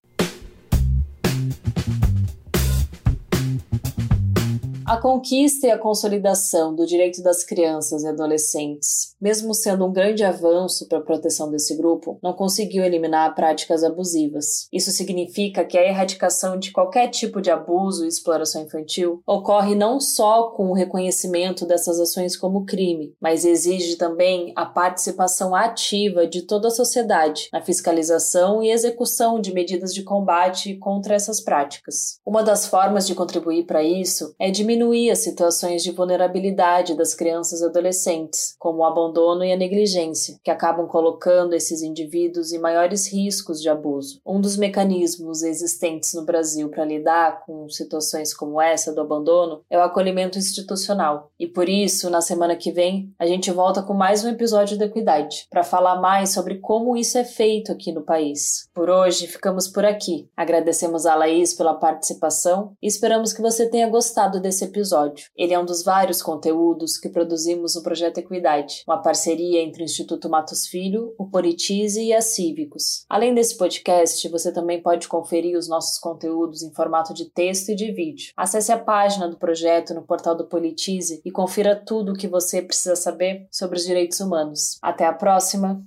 A 4.88 4.96
conquista 4.96 5.66
e 5.66 5.70
a 5.70 5.77
consolidação 5.77 6.74
do 6.74 6.87
direito 6.87 7.22
das 7.22 7.44
crianças 7.44 8.05
e 8.05 8.09
adolescentes, 8.09 9.14
mesmo 9.20 9.53
sendo 9.53 9.85
um 9.85 9.92
grande 9.92 10.24
avanço 10.24 10.88
para 10.88 10.96
a 10.96 11.03
proteção 11.03 11.51
desse 11.51 11.77
grupo, 11.77 12.18
não 12.22 12.33
conseguiu 12.33 12.83
eliminar 12.83 13.35
práticas 13.35 13.85
abusivas. 13.85 14.66
Isso 14.72 14.90
significa 14.90 15.62
que 15.62 15.77
a 15.77 15.87
erradicação 15.87 16.59
de 16.59 16.72
qualquer 16.72 17.09
tipo 17.09 17.42
de 17.42 17.51
abuso 17.51 18.03
e 18.03 18.09
exploração 18.09 18.62
infantil 18.62 19.22
ocorre 19.27 19.74
não 19.74 20.01
só 20.01 20.53
com 20.53 20.70
o 20.70 20.74
reconhecimento 20.74 21.66
dessas 21.66 22.01
ações 22.01 22.35
como 22.35 22.64
crime, 22.64 23.12
mas 23.20 23.44
exige 23.44 23.96
também 23.96 24.55
a 24.57 24.64
participação 24.64 25.55
ativa 25.55 26.27
de 26.27 26.46
toda 26.46 26.68
a 26.68 26.70
sociedade 26.70 27.51
na 27.53 27.61
fiscalização 27.61 28.62
e 28.62 28.70
execução 28.70 29.38
de 29.38 29.53
medidas 29.53 29.92
de 29.92 30.03
combate 30.03 30.79
contra 30.79 31.14
essas 31.14 31.42
práticas. 31.42 32.20
Uma 32.24 32.42
das 32.42 32.66
formas 32.66 33.07
de 33.07 33.14
contribuir 33.14 33.66
para 33.66 33.83
isso 33.83 34.35
é 34.38 34.51
diminuir 34.51 34.78
diminuir 34.79 35.11
as 35.11 35.19
situações 35.19 35.83
de 35.83 35.91
vulnerabilidade 35.91 36.95
das 36.95 37.12
crianças 37.12 37.61
e 37.61 37.64
adolescentes, 37.64 38.55
como 38.59 38.79
o 38.79 38.85
abandono 38.85 39.45
e 39.45 39.53
a 39.53 39.57
negligência, 39.57 40.38
que 40.45 40.51
acabam 40.51 40.87
colocando 40.87 41.55
esses 41.55 41.83
indivíduos 41.83 42.53
em 42.53 42.59
maiores 42.59 43.12
riscos 43.12 43.61
de 43.61 43.69
abuso. 43.69 44.21
Um 44.25 44.41
dos 44.41 44.57
mecanismos 44.57 45.43
existentes 45.43 46.14
no 46.14 46.25
Brasil 46.25 46.69
para 46.69 46.85
lidar 46.85 47.45
com 47.45 47.69
situações 47.69 48.33
como 48.33 48.61
essa 48.61 48.93
do 48.93 49.01
abandono 49.01 49.62
é 49.69 49.77
o 49.77 49.83
acolhimento 49.83 50.38
institucional. 50.38 51.33
E 51.38 51.47
por 51.47 51.69
isso, 51.69 52.09
na 52.09 52.21
semana 52.21 52.55
que 52.55 52.71
vem, 52.71 53.12
a 53.19 53.27
gente 53.27 53.51
volta 53.51 53.83
com 53.83 53.95
mais 53.95 54.25
um 54.25 54.29
episódio 54.29 54.79
da 54.79 54.85
Equidade, 54.85 55.47
para 55.51 55.64
falar 55.64 56.01
mais 56.01 56.33
sobre 56.33 56.59
como 56.59 56.97
isso 56.97 57.19
é 57.19 57.25
feito 57.25 57.73
aqui 57.73 57.91
no 57.91 58.03
país. 58.03 58.69
Por 58.73 58.88
hoje, 58.88 59.27
ficamos 59.27 59.67
por 59.67 59.85
aqui. 59.85 60.29
Agradecemos 60.37 61.05
a 61.05 61.17
Laís 61.17 61.53
pela 61.53 61.75
participação 61.75 62.73
e 62.81 62.87
esperamos 62.87 63.33
que 63.33 63.43
você 63.43 63.69
tenha 63.69 63.88
gostado 63.88 64.41
desse 64.41 64.67
episódio. 64.68 65.26
Ele 65.37 65.52
é 65.52 65.59
um 65.59 65.64
dos 65.64 65.83
vários 65.83 66.22
conteúdos 66.22 66.96
que 66.96 67.09
produzimos 67.09 67.74
no 67.74 67.83
Projeto 67.83 68.18
Equidade, 68.18 68.83
uma 68.87 69.02
parceria 69.02 69.61
entre 69.61 69.83
o 69.83 69.85
Instituto 69.85 70.28
Matos 70.28 70.66
Filho, 70.66 71.14
o 71.18 71.28
Politize 71.28 72.00
e 72.00 72.12
a 72.12 72.20
Cívicos. 72.20 73.04
Além 73.09 73.35
desse 73.35 73.57
podcast, 73.57 74.28
você 74.28 74.52
também 74.52 74.81
pode 74.81 75.09
conferir 75.09 75.57
os 75.57 75.68
nossos 75.68 75.98
conteúdos 75.98 76.62
em 76.62 76.72
formato 76.72 77.12
de 77.12 77.31
texto 77.31 77.70
e 77.70 77.74
de 77.74 77.92
vídeo. 77.92 78.33
Acesse 78.37 78.70
a 78.72 78.78
página 78.78 79.28
do 79.28 79.38
projeto 79.38 79.94
no 79.94 80.02
portal 80.02 80.37
do 80.37 80.46
Politize 80.46 81.20
e 81.24 81.31
confira 81.31 81.74
tudo 81.76 82.12
o 82.12 82.16
que 82.16 82.28
você 82.28 82.62
precisa 82.62 82.96
saber 82.96 83.46
sobre 83.50 83.78
os 83.78 83.85
direitos 83.85 84.20
humanos. 84.20 84.78
Até 84.83 85.04
a 85.04 85.12
próxima! 85.12 85.83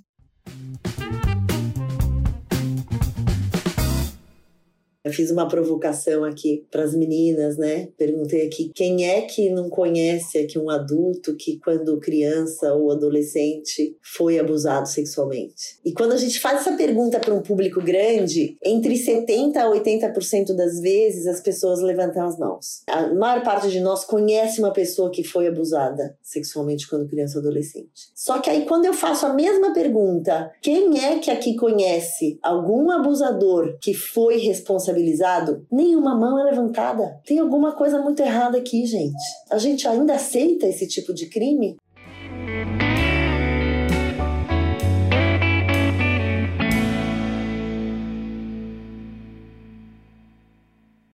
Eu 5.04 5.12
fiz 5.12 5.32
uma 5.32 5.48
provocação 5.48 6.22
aqui 6.22 6.64
para 6.70 6.84
as 6.84 6.94
meninas, 6.94 7.56
né? 7.58 7.88
Perguntei 7.98 8.46
aqui 8.46 8.70
quem 8.72 9.04
é 9.08 9.22
que 9.22 9.50
não 9.50 9.68
conhece 9.68 10.38
aqui 10.38 10.56
um 10.56 10.70
adulto 10.70 11.34
que 11.34 11.58
quando 11.58 11.98
criança 11.98 12.72
ou 12.72 12.92
adolescente 12.92 13.96
foi 14.00 14.38
abusado 14.38 14.88
sexualmente. 14.88 15.80
E 15.84 15.92
quando 15.92 16.12
a 16.12 16.16
gente 16.16 16.38
faz 16.38 16.60
essa 16.60 16.76
pergunta 16.76 17.18
para 17.18 17.34
um 17.34 17.42
público 17.42 17.82
grande, 17.82 18.56
entre 18.64 18.96
70 18.96 19.60
a 19.60 19.68
80% 19.68 20.54
das 20.54 20.80
vezes 20.80 21.26
as 21.26 21.40
pessoas 21.40 21.80
levantam 21.80 22.24
as 22.24 22.38
mãos. 22.38 22.82
A 22.86 23.12
maior 23.12 23.42
parte 23.42 23.70
de 23.70 23.80
nós 23.80 24.04
conhece 24.04 24.60
uma 24.60 24.72
pessoa 24.72 25.10
que 25.10 25.24
foi 25.24 25.48
abusada 25.48 26.16
sexualmente 26.22 26.88
quando 26.88 27.08
criança 27.08 27.38
ou 27.38 27.44
adolescente. 27.44 28.12
Só 28.14 28.38
que 28.38 28.48
aí 28.48 28.66
quando 28.66 28.84
eu 28.84 28.94
faço 28.94 29.26
a 29.26 29.34
mesma 29.34 29.72
pergunta, 29.74 30.52
quem 30.62 31.04
é 31.04 31.18
que 31.18 31.30
aqui 31.30 31.56
conhece 31.56 32.38
algum 32.40 32.88
abusador 32.92 33.76
que 33.80 33.94
foi 33.94 34.36
responsável 34.36 34.91
responsabilizado, 34.92 35.66
nenhuma 35.70 36.14
mão 36.14 36.38
é 36.38 36.50
levantada. 36.50 37.20
Tem 37.26 37.38
alguma 37.38 37.72
coisa 37.72 38.00
muito 38.00 38.20
errada 38.20 38.58
aqui, 38.58 38.84
gente. 38.86 39.22
A 39.50 39.58
gente 39.58 39.88
ainda 39.88 40.14
aceita 40.14 40.66
esse 40.66 40.86
tipo 40.86 41.14
de 41.14 41.28
crime? 41.28 41.76